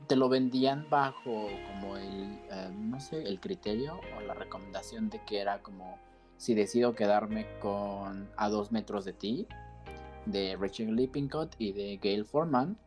te 0.06 0.16
lo 0.16 0.28
vendían 0.28 0.86
bajo 0.88 1.48
como 1.66 1.96
el, 1.96 2.38
eh, 2.50 2.70
no 2.72 3.00
sé, 3.00 3.22
el 3.22 3.40
criterio 3.40 4.00
o 4.16 4.20
la 4.22 4.34
recomendación 4.34 5.10
de 5.10 5.22
que 5.24 5.40
era 5.40 5.60
como 5.62 5.98
si 6.36 6.54
decido 6.54 6.94
quedarme 6.94 7.46
con 7.60 8.30
A 8.36 8.48
dos 8.48 8.70
metros 8.72 9.04
de 9.04 9.12
ti, 9.12 9.46
de 10.24 10.56
Rachel 10.56 10.94
Lippincott 10.94 11.54
y 11.58 11.72
de 11.72 11.98
Gail 12.02 12.24
Forman, 12.24 12.78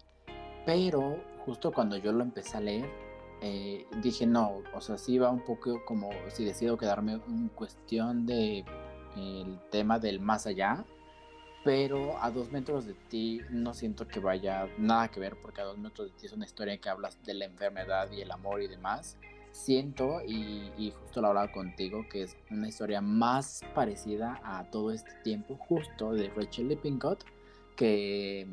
pero 0.65 1.17
justo 1.45 1.71
cuando 1.71 1.97
yo 1.97 2.11
lo 2.11 2.23
empecé 2.23 2.57
a 2.57 2.61
leer, 2.61 2.89
eh, 3.41 3.85
dije 4.01 4.25
no, 4.25 4.61
o 4.73 4.81
sea, 4.81 4.97
sí 4.97 5.17
va 5.17 5.31
un 5.31 5.43
poco 5.43 5.83
como 5.85 6.09
si 6.29 6.45
decido 6.45 6.77
quedarme 6.77 7.13
en 7.27 7.49
cuestión 7.49 8.25
de 8.25 8.63
el 9.17 9.59
tema 9.69 9.99
del 9.99 10.19
más 10.19 10.47
allá, 10.47 10.85
pero 11.63 12.17
a 12.21 12.31
dos 12.31 12.51
metros 12.51 12.85
de 12.85 12.93
ti 13.09 13.41
no 13.49 13.73
siento 13.73 14.07
que 14.07 14.19
vaya 14.19 14.67
nada 14.77 15.09
que 15.09 15.19
ver 15.19 15.35
porque 15.41 15.61
a 15.61 15.65
dos 15.65 15.77
metros 15.77 16.07
de 16.07 16.17
ti 16.17 16.25
es 16.25 16.33
una 16.33 16.45
historia 16.45 16.77
que 16.77 16.89
hablas 16.89 17.21
de 17.23 17.35
la 17.35 17.45
enfermedad 17.45 18.09
y 18.11 18.21
el 18.21 18.31
amor 18.31 18.61
y 18.61 18.67
demás. 18.67 19.17
Siento, 19.51 20.21
y, 20.25 20.93
justo 21.01 21.21
lo 21.21 21.27
hablaba 21.27 21.51
contigo, 21.51 22.05
que 22.09 22.23
es 22.23 22.37
una 22.49 22.69
historia 22.69 23.01
más 23.01 23.63
parecida 23.75 24.39
a 24.43 24.63
todo 24.71 24.91
este 24.91 25.11
tiempo 25.23 25.57
justo 25.57 26.13
de 26.13 26.29
Rachel 26.29 26.69
Lippincott, 26.69 27.25
que, 27.75 28.47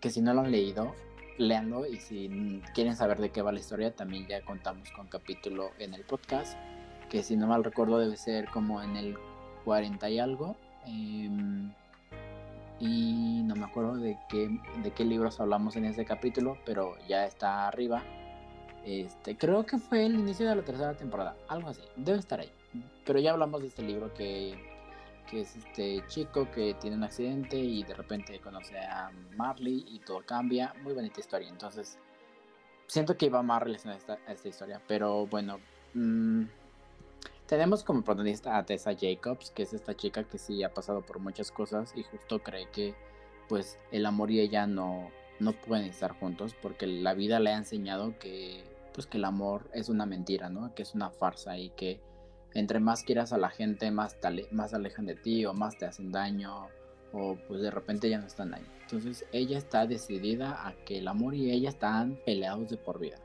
que 0.00 0.10
si 0.10 0.20
no 0.20 0.34
lo 0.34 0.40
han 0.40 0.50
leído, 0.50 0.92
léanlo 1.38 1.86
y 1.86 2.00
si 2.00 2.60
quieren 2.74 2.96
saber 2.96 3.18
de 3.18 3.30
qué 3.30 3.42
va 3.42 3.52
la 3.52 3.60
historia, 3.60 3.94
también 3.94 4.26
ya 4.26 4.44
contamos 4.44 4.90
con 4.90 5.06
capítulo 5.06 5.70
en 5.78 5.94
el 5.94 6.02
podcast, 6.02 6.58
que 7.08 7.22
si 7.22 7.36
no 7.36 7.46
mal 7.46 7.62
recuerdo 7.62 7.98
debe 7.98 8.16
ser 8.16 8.46
como 8.50 8.82
en 8.82 8.96
el 8.96 9.16
40 9.64 10.10
y 10.10 10.18
algo. 10.18 10.56
Eh, 10.86 11.30
y 12.80 13.42
no 13.44 13.54
me 13.54 13.66
acuerdo 13.66 13.96
de 13.96 14.18
qué, 14.28 14.50
de 14.82 14.90
qué 14.92 15.04
libros 15.04 15.38
hablamos 15.38 15.76
en 15.76 15.84
ese 15.84 16.04
capítulo, 16.04 16.56
pero 16.64 16.96
ya 17.06 17.26
está 17.26 17.68
arriba. 17.68 18.02
Este, 18.84 19.36
creo 19.36 19.66
que 19.66 19.78
fue 19.78 20.06
el 20.06 20.14
inicio 20.14 20.48
de 20.48 20.56
la 20.56 20.62
tercera 20.62 20.94
temporada, 20.94 21.36
algo 21.48 21.68
así, 21.68 21.82
debe 21.96 22.18
estar 22.18 22.40
ahí. 22.40 22.50
Pero 23.04 23.18
ya 23.18 23.32
hablamos 23.32 23.60
de 23.60 23.68
este 23.68 23.82
libro 23.82 24.14
que, 24.14 24.58
que 25.30 25.42
es 25.42 25.56
este 25.56 26.02
chico 26.08 26.50
que 26.50 26.74
tiene 26.80 26.96
un 26.96 27.04
accidente 27.04 27.56
y 27.56 27.82
de 27.84 27.94
repente 27.94 28.40
conoce 28.40 28.78
a 28.78 29.10
Marley 29.36 29.84
y 29.88 29.98
todo 30.00 30.24
cambia. 30.24 30.74
Muy 30.82 30.94
bonita 30.94 31.20
historia, 31.20 31.48
entonces 31.48 31.98
siento 32.86 33.16
que 33.16 33.26
iba 33.26 33.42
más 33.42 33.62
relacionada 33.62 34.18
a 34.26 34.32
esta, 34.32 34.48
historia, 34.48 34.80
pero 34.88 35.26
bueno, 35.26 35.58
mm, 35.94 36.44
tenemos 37.50 37.82
como 37.82 38.04
protagonista 38.04 38.56
a 38.56 38.64
Tessa 38.64 38.92
Jacobs, 38.96 39.50
que 39.50 39.64
es 39.64 39.72
esta 39.72 39.96
chica 39.96 40.22
que 40.22 40.38
sí 40.38 40.62
ha 40.62 40.72
pasado 40.72 41.02
por 41.02 41.18
muchas 41.18 41.50
cosas 41.50 41.92
y 41.96 42.04
justo 42.04 42.38
cree 42.38 42.68
que 42.70 42.94
pues 43.48 43.76
el 43.90 44.06
amor 44.06 44.30
y 44.30 44.38
ella 44.38 44.68
no, 44.68 45.10
no 45.40 45.52
pueden 45.54 45.86
estar 45.86 46.12
juntos 46.12 46.54
porque 46.62 46.86
la 46.86 47.12
vida 47.12 47.40
le 47.40 47.50
ha 47.50 47.56
enseñado 47.56 48.16
que 48.20 48.62
pues 48.94 49.08
que 49.08 49.18
el 49.18 49.24
amor 49.24 49.68
es 49.74 49.88
una 49.88 50.06
mentira, 50.06 50.48
¿no? 50.48 50.72
Que 50.76 50.84
es 50.84 50.94
una 50.94 51.10
farsa 51.10 51.58
y 51.58 51.70
que 51.70 52.00
entre 52.54 52.78
más 52.78 53.02
quieras 53.02 53.32
a 53.32 53.38
la 53.38 53.50
gente, 53.50 53.90
más, 53.90 54.20
te 54.20 54.46
más 54.52 54.72
alejan 54.72 55.06
de 55.06 55.16
ti 55.16 55.44
o 55.44 55.52
más 55.52 55.76
te 55.76 55.86
hacen 55.86 56.12
daño 56.12 56.68
o 57.12 57.36
pues 57.48 57.62
de 57.62 57.72
repente 57.72 58.08
ya 58.08 58.20
no 58.20 58.28
están 58.28 58.54
ahí. 58.54 58.66
Entonces 58.82 59.26
ella 59.32 59.58
está 59.58 59.88
decidida 59.88 60.68
a 60.68 60.76
que 60.84 60.98
el 60.98 61.08
amor 61.08 61.34
y 61.34 61.50
ella 61.50 61.70
están 61.70 62.16
peleados 62.24 62.70
de 62.70 62.76
por 62.76 63.00
vida. 63.00 63.16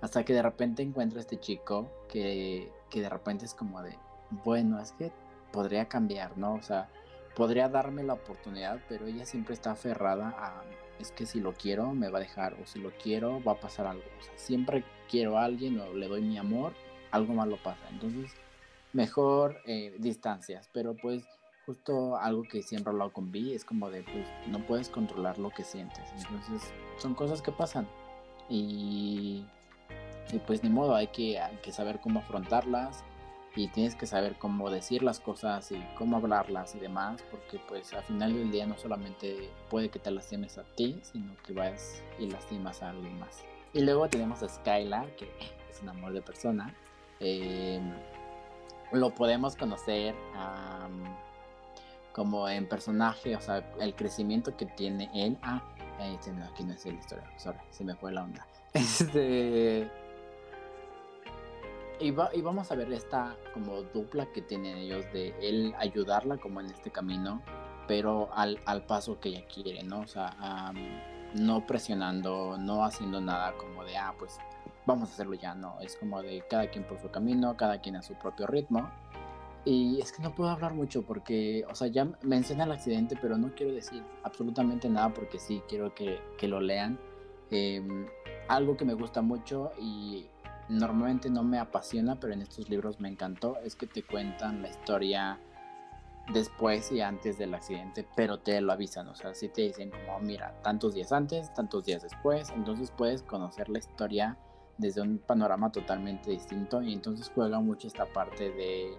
Hasta 0.00 0.24
que 0.24 0.32
de 0.32 0.42
repente 0.42 0.82
encuentra 0.82 1.18
a 1.18 1.22
este 1.22 1.40
chico 1.40 1.90
que, 2.08 2.70
que 2.90 3.00
de 3.00 3.08
repente 3.08 3.44
es 3.44 3.54
como 3.54 3.82
de, 3.82 3.96
bueno, 4.44 4.80
es 4.80 4.92
que 4.92 5.12
podría 5.52 5.88
cambiar, 5.88 6.36
¿no? 6.38 6.54
O 6.54 6.62
sea, 6.62 6.88
podría 7.34 7.68
darme 7.68 8.02
la 8.02 8.14
oportunidad, 8.14 8.80
pero 8.88 9.06
ella 9.06 9.24
siempre 9.24 9.54
está 9.54 9.72
aferrada 9.72 10.34
a, 10.38 10.62
es 10.98 11.12
que 11.12 11.26
si 11.26 11.40
lo 11.40 11.52
quiero 11.54 11.92
me 11.94 12.08
va 12.08 12.18
a 12.18 12.22
dejar, 12.22 12.54
o 12.54 12.66
si 12.66 12.78
lo 12.78 12.90
quiero 12.90 13.42
va 13.42 13.52
a 13.52 13.60
pasar 13.60 13.86
algo. 13.86 14.04
O 14.18 14.22
sea, 14.22 14.32
siempre 14.36 14.84
quiero 15.08 15.38
a 15.38 15.44
alguien 15.44 15.80
o 15.80 15.92
le 15.92 16.08
doy 16.08 16.22
mi 16.22 16.38
amor, 16.38 16.72
algo 17.10 17.34
malo 17.34 17.58
pasa. 17.62 17.88
Entonces, 17.90 18.32
mejor 18.92 19.58
eh, 19.66 19.94
distancias, 19.98 20.68
pero 20.72 20.94
pues 20.96 21.24
justo 21.66 22.16
algo 22.16 22.44
que 22.44 22.62
siempre 22.62 22.90
he 22.90 22.92
hablado 22.94 23.12
con 23.12 23.30
Vi 23.30 23.52
es 23.52 23.64
como 23.64 23.90
de, 23.90 24.02
pues 24.02 24.26
no 24.48 24.64
puedes 24.66 24.88
controlar 24.88 25.38
lo 25.38 25.50
que 25.50 25.64
sientes. 25.64 26.04
Entonces, 26.16 26.72
son 26.96 27.14
cosas 27.14 27.42
que 27.42 27.52
pasan. 27.52 27.86
Y, 28.48 29.44
y 30.32 30.38
pues 30.38 30.62
ni 30.62 30.70
modo, 30.70 30.94
hay 30.94 31.08
que, 31.08 31.38
hay 31.38 31.56
que 31.56 31.72
saber 31.72 32.00
cómo 32.00 32.20
afrontarlas 32.20 33.04
y 33.56 33.68
tienes 33.68 33.94
que 33.94 34.06
saber 34.06 34.36
cómo 34.36 34.70
decir 34.70 35.02
las 35.02 35.20
cosas 35.20 35.72
y 35.72 35.82
cómo 35.96 36.16
hablarlas 36.16 36.74
y 36.74 36.78
demás, 36.78 37.24
porque 37.30 37.60
pues 37.68 37.92
al 37.92 38.04
final 38.04 38.34
del 38.34 38.50
día 38.50 38.66
no 38.66 38.76
solamente 38.78 39.50
puede 39.68 39.88
que 39.88 39.98
te 39.98 40.10
lastimes 40.10 40.58
a 40.58 40.64
ti, 40.76 41.00
sino 41.02 41.34
que 41.44 41.52
vas 41.54 42.02
y 42.18 42.30
lastimas 42.30 42.82
a 42.82 42.90
alguien 42.90 43.18
más. 43.18 43.44
Y 43.72 43.80
luego 43.80 44.08
tenemos 44.08 44.42
a 44.42 44.48
Skylar, 44.48 45.14
que 45.16 45.28
es 45.70 45.82
un 45.82 45.88
amor 45.88 46.12
de 46.12 46.22
persona. 46.22 46.74
Eh, 47.20 47.80
lo 48.92 49.14
podemos 49.14 49.56
conocer 49.56 50.14
como 52.12 52.48
en 52.48 52.68
personaje, 52.68 53.34
o 53.36 53.40
sea, 53.40 53.58
el 53.80 53.94
crecimiento 53.94 54.56
que 54.56 54.66
tiene 54.66 55.10
él. 55.14 55.36
Ah, 55.42 55.62
no, 55.98 56.44
aquí 56.44 56.64
no 56.64 56.74
es 56.74 56.86
la 56.86 56.92
historia, 56.92 57.30
sorry, 57.38 57.58
se 57.70 57.84
me 57.84 57.94
fue 57.96 58.12
la 58.12 58.22
onda. 58.22 58.46
Este. 58.74 59.90
Y, 62.00 62.08
y, 62.08 62.42
vamos 62.42 62.70
a 62.70 62.76
ver 62.76 62.92
esta 62.92 63.36
como 63.52 63.82
dupla 63.82 64.26
que 64.32 64.40
tienen 64.42 64.76
ellos 64.76 65.04
de 65.12 65.34
él 65.40 65.74
ayudarla 65.78 66.36
como 66.36 66.60
en 66.60 66.66
este 66.66 66.90
camino, 66.90 67.42
pero 67.88 68.28
al, 68.34 68.60
al 68.66 68.86
paso 68.86 69.18
que 69.18 69.30
ella 69.30 69.44
quiere, 69.52 69.82
¿no? 69.82 70.00
O 70.00 70.06
sea, 70.06 70.72
no 71.34 71.66
presionando, 71.66 72.56
no 72.58 72.84
haciendo 72.84 73.20
nada 73.20 73.54
como 73.56 73.84
de, 73.84 73.96
ah, 73.96 74.14
pues 74.18 74.38
vamos 74.86 75.10
a 75.10 75.12
hacerlo 75.12 75.34
ya, 75.34 75.54
no, 75.54 75.78
es 75.80 75.96
como 75.96 76.22
de 76.22 76.42
cada 76.48 76.68
quien 76.70 76.84
por 76.84 76.98
su 76.98 77.10
camino, 77.10 77.56
cada 77.56 77.80
quien 77.80 77.96
a 77.96 78.02
su 78.02 78.14
propio 78.14 78.46
ritmo. 78.46 78.90
Y 79.64 80.00
es 80.00 80.12
que 80.12 80.22
no 80.22 80.34
puedo 80.34 80.50
hablar 80.50 80.72
mucho 80.72 81.02
porque, 81.02 81.64
o 81.68 81.74
sea, 81.74 81.88
ya 81.88 82.08
menciona 82.22 82.64
el 82.64 82.72
accidente, 82.72 83.18
pero 83.20 83.36
no 83.36 83.54
quiero 83.54 83.72
decir 83.72 84.02
absolutamente 84.22 84.88
nada 84.88 85.12
porque 85.12 85.38
sí, 85.38 85.62
quiero 85.68 85.94
que, 85.94 86.20
que 86.38 86.48
lo 86.48 86.60
lean. 86.60 86.98
Em, 87.50 88.06
algo 88.48 88.76
que 88.76 88.84
me 88.86 88.94
gusta 88.94 89.20
mucho 89.20 89.72
y 89.78 90.26
normalmente 90.68 91.30
no 91.30 91.42
me 91.42 91.58
apasiona, 91.58 92.18
pero 92.20 92.32
en 92.32 92.42
estos 92.42 92.68
libros 92.68 93.00
me 93.00 93.08
encantó, 93.08 93.58
es 93.64 93.74
que 93.74 93.86
te 93.86 94.02
cuentan 94.02 94.62
la 94.62 94.68
historia 94.68 95.38
después 96.32 96.92
y 96.92 97.00
antes 97.00 97.38
del 97.38 97.54
accidente, 97.54 98.06
pero 98.14 98.38
te 98.38 98.60
lo 98.60 98.72
avisan, 98.72 99.08
o 99.08 99.14
sea, 99.14 99.34
si 99.34 99.48
te 99.48 99.62
dicen 99.62 99.90
como, 99.90 100.20
mira, 100.20 100.60
tantos 100.62 100.94
días 100.94 101.12
antes, 101.12 101.52
tantos 101.54 101.84
días 101.84 102.02
después, 102.02 102.50
entonces 102.50 102.90
puedes 102.90 103.22
conocer 103.22 103.68
la 103.68 103.78
historia 103.78 104.36
desde 104.76 105.00
un 105.00 105.18
panorama 105.18 105.72
totalmente 105.72 106.30
distinto 106.30 106.82
y 106.82 106.92
entonces 106.92 107.30
juega 107.34 107.60
mucho 107.60 107.88
esta 107.88 108.06
parte 108.06 108.50
de, 108.50 108.96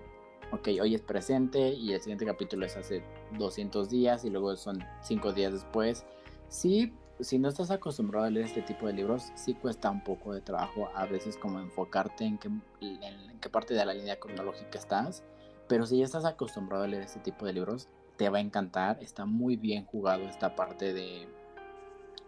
ok, 0.52 0.70
hoy 0.82 0.96
es 0.96 1.02
presente 1.02 1.70
y 1.70 1.94
el 1.94 2.02
siguiente 2.02 2.26
capítulo 2.26 2.66
es 2.66 2.76
hace 2.76 3.04
200 3.38 3.90
días 3.90 4.26
y 4.26 4.30
luego 4.30 4.56
son 4.56 4.84
5 5.02 5.32
días 5.32 5.54
después. 5.54 6.06
Sí, 6.48 6.94
si 7.20 7.38
no 7.38 7.50
estás 7.50 7.72
acostumbrado 7.72 8.26
a 8.26 8.30
leer 8.30 8.46
este 8.46 8.62
tipo 8.62 8.88
de 8.88 8.94
libros, 8.94 9.32
sí 9.36 9.54
cuesta 9.54 9.90
un 9.90 10.04
poco 10.04 10.34
de 10.34 10.42
trabajo 10.42 10.90
a 10.96 11.06
veces 11.06 11.38
como 11.38 11.60
enfocarte 11.60 12.26
en 12.26 12.38
qué, 12.38 12.48
en 12.82 13.40
qué 13.40 13.50
parte 13.50 13.74
de 13.74 13.86
la 13.86 13.94
línea 13.94 14.20
cronológica 14.20 14.80
estás, 14.80 15.24
pero 15.68 15.86
si 15.86 15.98
ya 15.98 16.06
estás 16.06 16.26
acostumbrado 16.26 16.84
a 16.84 16.88
leer 16.88 17.04
este 17.04 17.20
tipo 17.20 17.46
de 17.46 17.54
libros, 17.54 17.88
te 18.18 18.30
va 18.30 18.40
a 18.40 18.42
encantar, 18.42 19.02
está 19.02 19.26
muy 19.26 19.56
bien 19.56 19.86
jugado 19.86 20.24
esta 20.24 20.56
parte 20.56 20.94
de 20.94 21.28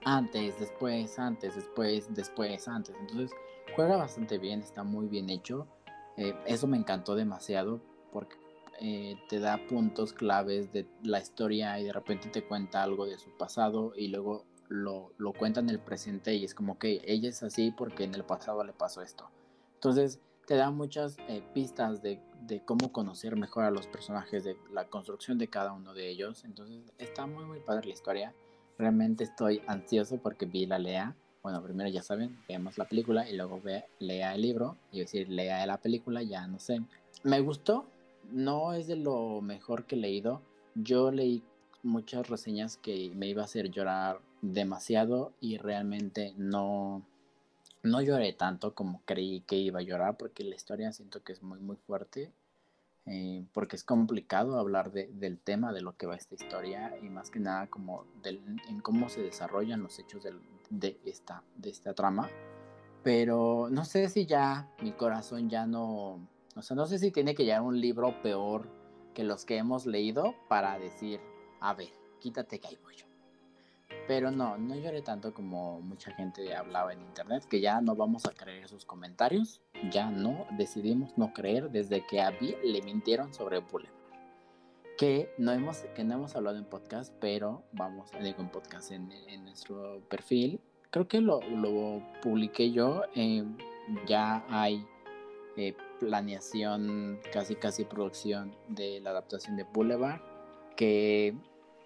antes, 0.04 0.60
después, 0.60 1.20
antes, 1.20 1.56
después, 1.56 2.14
después, 2.14 2.68
antes. 2.68 2.96
Entonces 3.00 3.32
juega 3.76 3.98
bastante 3.98 4.38
bien, 4.38 4.62
está 4.62 4.84
muy 4.84 5.08
bien 5.08 5.30
hecho. 5.30 5.68
Eh, 6.18 6.34
eso 6.46 6.68
me 6.68 6.78
encantó 6.78 7.16
demasiado 7.16 7.82
porque 8.12 8.36
eh, 8.80 9.16
te 9.30 9.40
da 9.40 9.60
puntos 9.68 10.14
claves 10.14 10.72
de 10.72 10.88
la 11.04 11.20
historia 11.20 11.80
y 11.80 11.84
de 11.84 11.94
repente 11.94 12.30
te 12.30 12.44
cuenta 12.44 12.84
algo 12.84 13.06
de 13.06 13.18
su 13.18 13.30
pasado 13.38 13.94
y 13.96 14.08
luego 14.08 14.46
lo, 14.72 15.12
lo 15.18 15.34
cuenta 15.34 15.60
en 15.60 15.70
el 15.70 15.80
presente 15.80 16.34
y 16.34 16.46
es 16.46 16.56
como 16.56 16.80
que 16.80 17.02
ella 17.06 17.28
es 17.28 17.44
así 17.44 17.72
porque 17.72 18.06
en 18.06 18.16
el 18.16 18.24
pasado 18.24 18.64
le 18.64 18.72
pasó 18.72 19.02
esto. 19.02 19.30
Entonces 19.76 20.20
te 20.48 20.56
da 20.56 20.72
muchas 20.72 21.18
eh, 21.28 21.44
pistas 21.54 22.02
de, 22.02 22.22
de, 22.48 22.64
cómo 22.64 22.92
conocer 22.94 23.36
mejor 23.36 23.66
a 23.66 23.72
los 23.72 23.88
personajes, 23.88 24.46
de 24.46 24.56
la 24.72 24.88
construcción 24.88 25.38
de 25.38 25.50
cada 25.50 25.74
uno 25.74 25.94
de 25.94 26.10
ellos. 26.10 26.46
Entonces 26.46 26.94
está 26.98 27.28
muy 27.28 27.44
muy 27.44 27.60
padre 27.60 27.88
la 27.88 27.94
historia. 27.94 28.34
Realmente 28.78 29.26
estoy 29.26 29.62
ansioso 29.68 30.18
porque 30.18 30.46
vi 30.46 30.66
la 30.66 30.80
lea. 30.80 31.16
Bueno, 31.44 31.62
primero 31.62 31.90
ya 31.90 32.02
saben, 32.02 32.40
veamos 32.48 32.78
la 32.78 32.86
película 32.86 33.30
y 33.30 33.36
luego 33.36 33.60
ve, 33.62 33.84
lea 34.00 34.34
el 34.34 34.42
libro. 34.42 34.78
Y 34.92 35.00
decir, 35.00 35.28
lea 35.28 35.66
la 35.66 35.82
película, 35.82 36.24
ya 36.24 36.48
no 36.48 36.60
sé. 36.60 36.82
Me 37.24 37.42
gustó, 37.42 37.86
no 38.32 38.72
es 38.72 38.88
de 38.88 38.96
lo 38.96 39.42
mejor 39.42 39.86
que 39.86 39.96
he 39.96 40.00
leído. 40.00 40.42
Yo 40.76 41.12
leí 41.12 41.44
muchas 41.84 42.30
reseñas 42.30 42.78
que 42.78 43.12
me 43.16 43.28
iba 43.28 43.42
a 43.42 43.46
hacer 43.46 43.70
llorar 43.70 44.22
demasiado 44.42 45.34
y 45.40 45.58
realmente 45.58 46.34
no, 46.38 47.06
no 47.84 48.02
lloré 48.02 48.34
tanto 48.34 48.74
como 48.74 49.02
creí 49.06 49.42
que 49.42 49.56
iba 49.56 49.80
a 49.80 49.84
llorar 49.84 50.18
porque 50.18 50.44
la 50.44 50.56
historia 50.56 50.92
siento 50.94 51.24
que 51.24 51.34
es 51.34 51.44
muy 51.44 51.60
muy 51.60 51.78
fuerte 51.78 52.32
eh, 53.08 53.46
porque 53.52 53.76
es 53.76 53.84
complicado 53.84 54.60
hablar 54.60 54.92
de, 54.92 55.08
del 55.14 55.40
tema 55.40 55.74
de 55.74 55.82
lo 55.82 55.98
que 55.98 56.06
va 56.06 56.16
esta 56.16 56.36
historia 56.36 56.96
y 57.02 57.10
más 57.10 57.32
que 57.32 57.40
nada 57.40 57.68
como 57.68 58.06
en 58.24 58.80
cómo 58.82 59.10
se 59.10 59.24
desarrollan 59.24 59.82
los 59.82 59.98
hechos 59.98 60.24
de, 60.70 61.00
esta, 61.06 61.44
de 61.56 61.70
esta 61.72 61.94
trama. 61.94 62.30
Pero 63.04 63.70
no 63.72 63.86
sé 63.86 64.08
si 64.10 64.28
ya 64.28 64.70
mi 64.82 64.92
corazón 64.92 65.50
ya 65.50 65.66
no... 65.66 66.28
O 66.56 66.62
sea, 66.62 66.76
no 66.76 66.86
sé 66.86 67.00
si 67.00 67.12
tiene 67.12 67.34
que 67.34 67.44
llegar 67.44 67.62
un 67.62 67.80
libro 67.80 68.22
peor 68.22 68.70
que 69.16 69.24
los 69.24 69.46
que 69.46 69.58
hemos 69.58 69.88
leído 69.88 70.36
para 70.48 70.78
decir, 70.78 71.20
a 71.60 71.74
ver, 71.74 71.90
quítate 72.20 72.60
que 72.60 72.68
ahí 72.68 72.78
voy 72.84 72.96
yo. 72.98 73.11
Pero 74.08 74.32
no, 74.32 74.58
no 74.58 74.76
lloré 74.76 75.02
tanto 75.02 75.34
como 75.34 75.80
mucha 75.82 76.12
gente 76.12 76.56
hablaba 76.56 76.94
en 76.94 77.02
internet, 77.02 77.46
que 77.46 77.62
ya 77.62 77.82
no 77.82 77.96
vamos 77.96 78.26
a 78.26 78.32
creer 78.32 78.68
sus 78.68 78.86
comentarios, 78.86 79.62
ya 79.92 80.10
no, 80.10 80.46
decidimos 80.58 81.18
no 81.18 81.34
creer 81.34 81.70
desde 81.72 82.06
que 82.06 82.22
a 82.22 82.28
Abby 82.28 82.56
le 82.64 82.82
mintieron 82.82 83.34
sobre 83.34 83.60
Boulevard. 83.60 83.96
Que 84.98 85.34
no 85.38 85.52
hemos, 85.52 85.78
que 85.96 86.04
no 86.04 86.16
hemos 86.16 86.36
hablado 86.36 86.58
en 86.58 86.66
podcast, 86.66 87.14
pero 87.20 87.64
vamos, 87.72 88.12
digo 88.22 88.42
en 88.42 88.50
podcast 88.50 88.92
en, 88.92 89.12
en 89.12 89.46
nuestro 89.46 90.02
perfil. 90.10 90.60
Creo 90.92 91.08
que 91.08 91.22
lo, 91.22 91.42
lo 91.42 92.02
publiqué 92.22 92.72
yo, 92.72 93.04
eh, 93.16 93.46
ya 94.06 94.46
hay 94.50 94.86
eh, 95.58 95.76
planeación, 96.00 97.20
casi 97.32 97.56
casi 97.56 97.86
producción 97.86 98.56
de 98.68 99.00
la 99.02 99.12
adaptación 99.12 99.56
de 99.58 99.64
Boulevard, 99.64 100.22
que... 100.76 101.36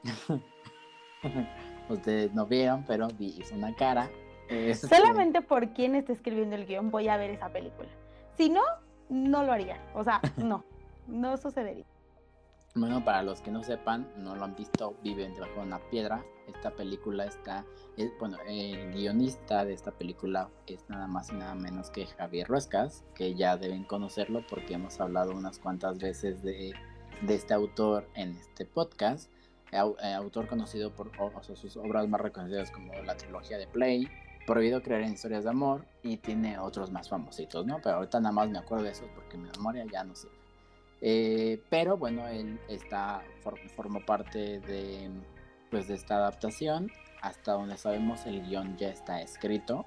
Ustedes 1.89 2.33
no 2.33 2.45
vieron, 2.45 2.83
pero 2.85 3.07
vi 3.09 3.35
hizo 3.37 3.55
una 3.55 3.75
cara. 3.75 4.09
Este, 4.49 4.87
Solamente 4.87 5.41
por 5.41 5.73
quién 5.73 5.95
está 5.95 6.13
escribiendo 6.13 6.55
el 6.55 6.65
guion 6.65 6.91
voy 6.91 7.07
a 7.07 7.17
ver 7.17 7.31
esa 7.31 7.49
película. 7.49 7.89
Si 8.37 8.49
no, 8.49 8.61
no 9.09 9.43
lo 9.43 9.51
haría. 9.51 9.79
O 9.93 10.03
sea, 10.03 10.21
no, 10.37 10.63
no 11.07 11.37
sucedería. 11.37 11.85
Bueno, 12.77 13.05
para 13.05 13.23
los 13.23 13.39
que 13.39 13.51
no 13.51 13.63
sepan, 13.63 14.05
no 14.17 14.35
lo 14.35 14.43
han 14.43 14.53
visto, 14.53 14.97
viven 15.01 15.33
debajo 15.33 15.61
de 15.61 15.67
una 15.67 15.79
piedra. 15.89 16.25
Esta 16.45 16.71
película 16.71 17.23
está, 17.23 17.63
bueno, 18.19 18.37
el 18.49 18.91
guionista 18.91 19.63
de 19.63 19.73
esta 19.73 19.91
película 19.91 20.49
es 20.67 20.83
nada 20.89 21.07
más 21.07 21.29
y 21.29 21.35
nada 21.35 21.55
menos 21.55 21.89
que 21.89 22.05
Javier 22.05 22.49
Ruescas, 22.49 23.05
que 23.15 23.33
ya 23.33 23.55
deben 23.55 23.85
conocerlo 23.85 24.45
porque 24.49 24.73
hemos 24.73 24.99
hablado 24.99 25.31
unas 25.31 25.57
cuantas 25.57 25.99
veces 25.99 26.43
de, 26.43 26.73
de 27.21 27.35
este 27.35 27.53
autor 27.53 28.09
en 28.13 28.35
este 28.35 28.65
podcast. 28.65 29.31
Eh, 29.75 30.13
autor 30.13 30.47
conocido 30.47 30.91
por 30.91 31.11
sus 31.43 31.75
obras 31.77 32.07
más 32.07 32.21
reconocidas 32.21 32.71
como 32.71 32.93
la 33.03 33.15
trilogía 33.17 33.57
de 33.57 33.67
Play, 33.67 34.07
Prohibido 34.45 34.83
creer 34.83 35.01
en 35.01 35.13
historias 35.13 35.43
de 35.43 35.49
amor 35.49 35.85
y 36.03 36.17
tiene 36.17 36.59
otros 36.59 36.91
más 36.91 37.09
famositos, 37.09 37.65
¿no? 37.65 37.79
Pero 37.81 37.95
ahorita 37.95 38.19
nada 38.19 38.31
más 38.31 38.47
me 38.47 38.59
acuerdo 38.59 38.83
de 38.83 38.91
esos 38.91 39.09
porque 39.15 39.37
mi 39.37 39.49
memoria 39.49 39.85
ya 39.91 40.03
no 40.03 40.15
sirve. 40.15 40.35
Eh, 41.01 41.63
pero 41.71 41.97
bueno, 41.97 42.27
él 42.27 42.59
está, 42.67 43.23
formó 43.75 44.05
parte 44.05 44.59
de, 44.59 45.09
pues, 45.71 45.87
de 45.87 45.95
esta 45.95 46.17
adaptación. 46.17 46.91
Hasta 47.23 47.53
donde 47.53 47.75
sabemos 47.75 48.27
el 48.27 48.43
guion 48.43 48.77
ya 48.77 48.89
está 48.89 49.19
escrito. 49.19 49.83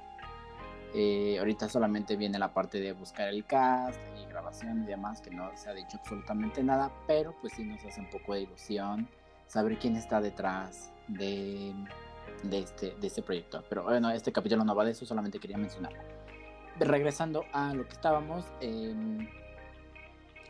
Eh, 0.93 1.37
ahorita 1.39 1.69
solamente 1.69 2.17
viene 2.17 2.37
la 2.37 2.53
parte 2.53 2.81
de 2.81 2.93
buscar 2.95 3.29
el 3.29 3.45
cast 3.45 4.01
y 4.21 4.27
grabación 4.29 4.83
y 4.83 4.87
demás, 4.87 5.21
que 5.21 5.31
no 5.31 5.57
se 5.57 5.71
ha 5.71 5.75
dicho 5.75 5.99
absolutamente 5.99 6.65
nada, 6.65 6.91
pero 7.07 7.33
pues 7.41 7.53
sí 7.53 7.63
nos 7.63 7.85
hace 7.85 8.01
un 8.01 8.11
poco 8.11 8.35
de 8.35 8.41
ilusión 8.41 9.09
saber 9.49 9.79
quién 9.79 9.97
está 9.97 10.21
detrás 10.21 10.93
de, 11.09 11.75
de, 12.45 12.59
este, 12.59 12.95
de 13.01 13.07
este 13.07 13.23
proyecto. 13.23 13.65
Pero 13.69 13.83
bueno, 13.85 14.11
este 14.11 14.31
capítulo 14.31 14.65
no 14.65 14.75
va 14.75 14.85
de 14.85 14.93
eso, 14.93 15.05
solamente 15.05 15.41
quería 15.41 15.59
mencionarlo. 15.59 15.99
Regresando 16.79 17.45
a 17.53 17.75
lo 17.75 17.85
que 17.87 17.95
estábamos, 17.95 18.45
em, 18.61 19.29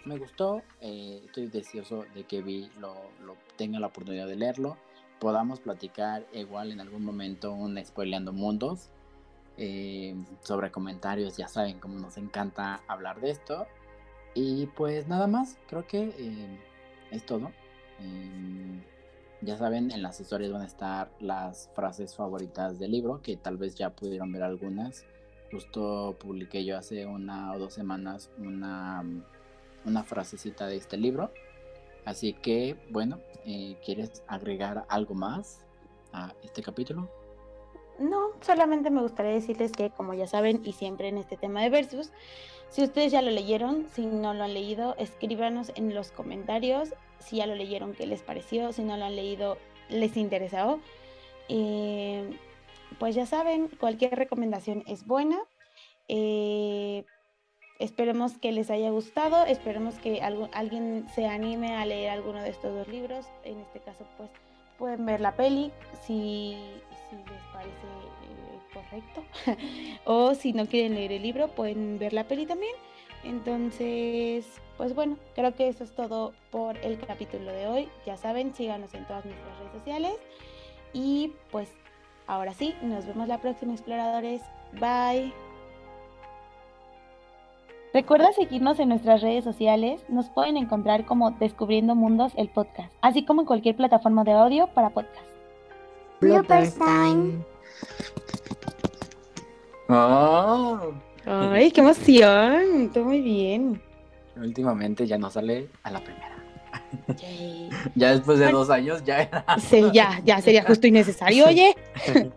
me 0.05 0.19
gustó, 0.19 0.63
eh, 0.81 1.23
estoy 1.25 1.47
deseoso 1.47 2.05
de 2.15 2.25
que 2.25 2.43
Vi 2.43 2.71
lo, 2.79 2.95
lo, 3.25 3.37
tenga 3.57 3.81
la 3.81 3.87
oportunidad 3.87 4.27
de 4.27 4.37
leerlo, 4.37 4.77
podamos 5.19 5.61
platicar 5.61 6.27
igual 6.33 6.71
en 6.73 6.81
algún 6.81 7.05
momento 7.05 7.53
un 7.53 7.83
Spoileando 7.85 8.33
Mundos 8.33 8.91
eh, 9.57 10.15
sobre 10.43 10.71
comentarios, 10.71 11.37
ya 11.37 11.49
saben 11.49 11.81
cómo 11.81 11.99
nos 11.99 12.17
encanta 12.17 12.81
hablar 12.87 13.21
de 13.21 13.31
esto. 13.31 13.67
Y 14.35 14.67
pues 14.67 15.09
nada 15.09 15.27
más, 15.27 15.59
creo 15.67 15.87
que 15.87 16.15
eh, 16.17 16.59
es 17.11 17.27
todo. 17.27 17.51
Em, 17.99 18.83
ya 19.41 19.57
saben, 19.57 19.91
en 19.91 20.03
las 20.03 20.21
historias 20.21 20.53
van 20.53 20.63
a 20.63 20.67
estar 20.67 21.11
las 21.21 21.71
frases 21.75 22.15
favoritas 22.15 22.79
del 22.79 22.93
libro, 22.93 23.23
que 23.23 23.37
tal 23.37 23.57
vez 23.57 23.75
ya 23.75 23.91
pudieron 23.91 24.33
ver 24.33 24.43
algunas. 24.43 25.05
Justo 25.51 26.17
publiqué 26.19 26.65
yo 26.65 26.77
hace 26.77 27.07
una 27.07 27.53
o 27.55 27.59
dos 27.59 27.73
semanas 27.73 28.31
una, 28.39 29.05
una 29.85 30.05
frasecita 30.05 30.67
de 30.67 30.77
este 30.77 30.97
libro. 30.97 31.31
Así 32.05 32.33
que, 32.33 32.77
bueno, 32.91 33.21
eh, 33.45 33.77
¿quieres 33.85 34.23
agregar 34.27 34.85
algo 34.89 35.15
más 35.15 35.61
a 36.13 36.35
este 36.43 36.63
capítulo? 36.63 37.09
No, 37.99 38.31
solamente 38.41 38.91
me 38.91 39.03
gustaría 39.03 39.33
decirles 39.33 39.73
que, 39.73 39.91
como 39.91 40.15
ya 40.15 40.27
saben, 40.27 40.63
y 40.65 40.73
siempre 40.73 41.09
en 41.09 41.19
este 41.19 41.37
tema 41.37 41.63
de 41.63 41.71
versus, 41.71 42.11
si 42.71 42.83
ustedes 42.83 43.13
ya 43.13 43.23
lo 43.23 43.31
leyeron, 43.31 43.87
si 43.93 44.07
no 44.07 44.35
lo 44.35 44.45
han 44.45 44.55
leído, 44.55 44.95
escríbanos 44.99 45.73
en 45.75 45.95
los 45.95 46.13
comentarios 46.13 46.95
si 47.19 47.37
ya 47.37 47.47
lo 47.47 47.55
leyeron, 47.55 47.95
qué 47.95 48.07
les 48.07 48.23
pareció, 48.23 48.73
si 48.73 48.83
no 48.83 48.97
lo 48.97 49.05
han 49.05 49.17
leído, 49.17 49.59
les 49.89 50.17
interesó. 50.17 50.81
Eh, 51.49 52.31
pues 52.99 53.15
ya 53.15 53.27
saben, 53.27 53.69
cualquier 53.69 54.15
recomendación 54.17 54.83
es 54.87 55.07
buena. 55.07 55.39
Eh, 56.09 57.05
esperemos 57.79 58.39
que 58.39 58.53
les 58.53 58.71
haya 58.71 58.91
gustado, 58.91 59.45
esperemos 59.45 59.95
que 59.97 60.21
alguien 60.23 61.07
se 61.15 61.27
anime 61.27 61.77
a 61.77 61.87
leer 61.87 62.11
alguno 62.11 62.43
de 62.43 62.51
estos 62.51 62.75
dos 62.75 62.89
libros. 62.89 63.27
En 63.45 63.61
este 63.61 63.81
caso, 63.81 64.07
pues 64.17 64.31
pueden 64.79 65.05
ver 65.07 65.21
la 65.21 65.35
peli 65.35 65.73
si, 66.07 66.57
les 67.11 67.43
parece 67.53 67.87
eh, 68.25 68.73
correcto. 68.73 69.25
o 70.05 70.35
si 70.35 70.53
no 70.53 70.67
quieren 70.67 70.95
leer 70.95 71.13
el 71.13 71.23
libro, 71.23 71.49
pueden 71.49 71.99
ver 71.99 72.13
la 72.13 72.25
peli 72.25 72.47
también. 72.47 72.75
Entonces, 73.25 74.47
pues 74.79 74.95
bueno, 74.95 75.17
creo 75.35 75.55
que 75.55 75.69
eso 75.69 75.83
es 75.83 75.91
todo 75.91 76.33
por 76.53 76.79
el 76.79 76.99
capítulo 77.01 77.51
de 77.53 77.67
hoy. 77.67 77.89
Ya 78.07 78.17
saben, 78.17 78.55
síganos 78.55 78.95
en 78.95 79.05
todas 79.07 79.25
nuestras 79.27 79.59
redes 79.59 79.73
sociales. 79.73 80.15
Y 80.93 81.33
pues 81.51 81.69
ahora 82.29 82.55
sí, 82.55 82.75
nos 82.81 83.05
vemos 83.05 83.27
la 83.27 83.41
próxima, 83.41 83.73
exploradores. 83.73 84.41
Bye. 84.75 85.35
Recuerda 87.93 88.33
seguirnos 88.33 88.79
en 88.79 88.91
nuestras 88.91 89.21
redes 89.21 89.43
sociales. 89.43 90.01
Nos 90.09 90.31
pueden 90.31 90.57
encontrar 90.57 91.05
como 91.07 91.33
Descubriendo 91.33 91.97
Mundos, 91.97 92.33
el 92.37 92.49
podcast, 92.49 92.93
así 93.01 93.25
como 93.25 93.41
en 93.41 93.47
cualquier 93.49 93.75
plataforma 93.75 94.23
de 94.23 94.33
audio 94.33 94.69
para 94.69 94.91
podcast. 94.91 95.27
Bloopers 96.21 96.75
time. 96.75 97.45
Oh. 99.89 100.93
Ay, 101.27 101.73
qué 101.73 101.81
emoción. 101.81 102.91
Todo 102.93 103.05
muy 103.05 103.21
bien. 103.21 103.88
Últimamente 104.41 105.07
ya 105.07 105.19
no 105.19 105.31
sale 105.31 105.69
a 105.83 105.91
la 105.91 106.03
primera. 106.03 106.37
ya 107.95 108.13
después 108.13 108.39
de 108.39 108.51
dos 108.51 108.71
años 108.71 109.03
ya 109.05 109.45
Sí, 109.59 109.83
ya, 109.93 110.21
ya 110.25 110.41
sería 110.41 110.63
justo 110.65 110.87
y 110.87 110.91
necesario, 110.91 111.47
oye. 111.47 111.75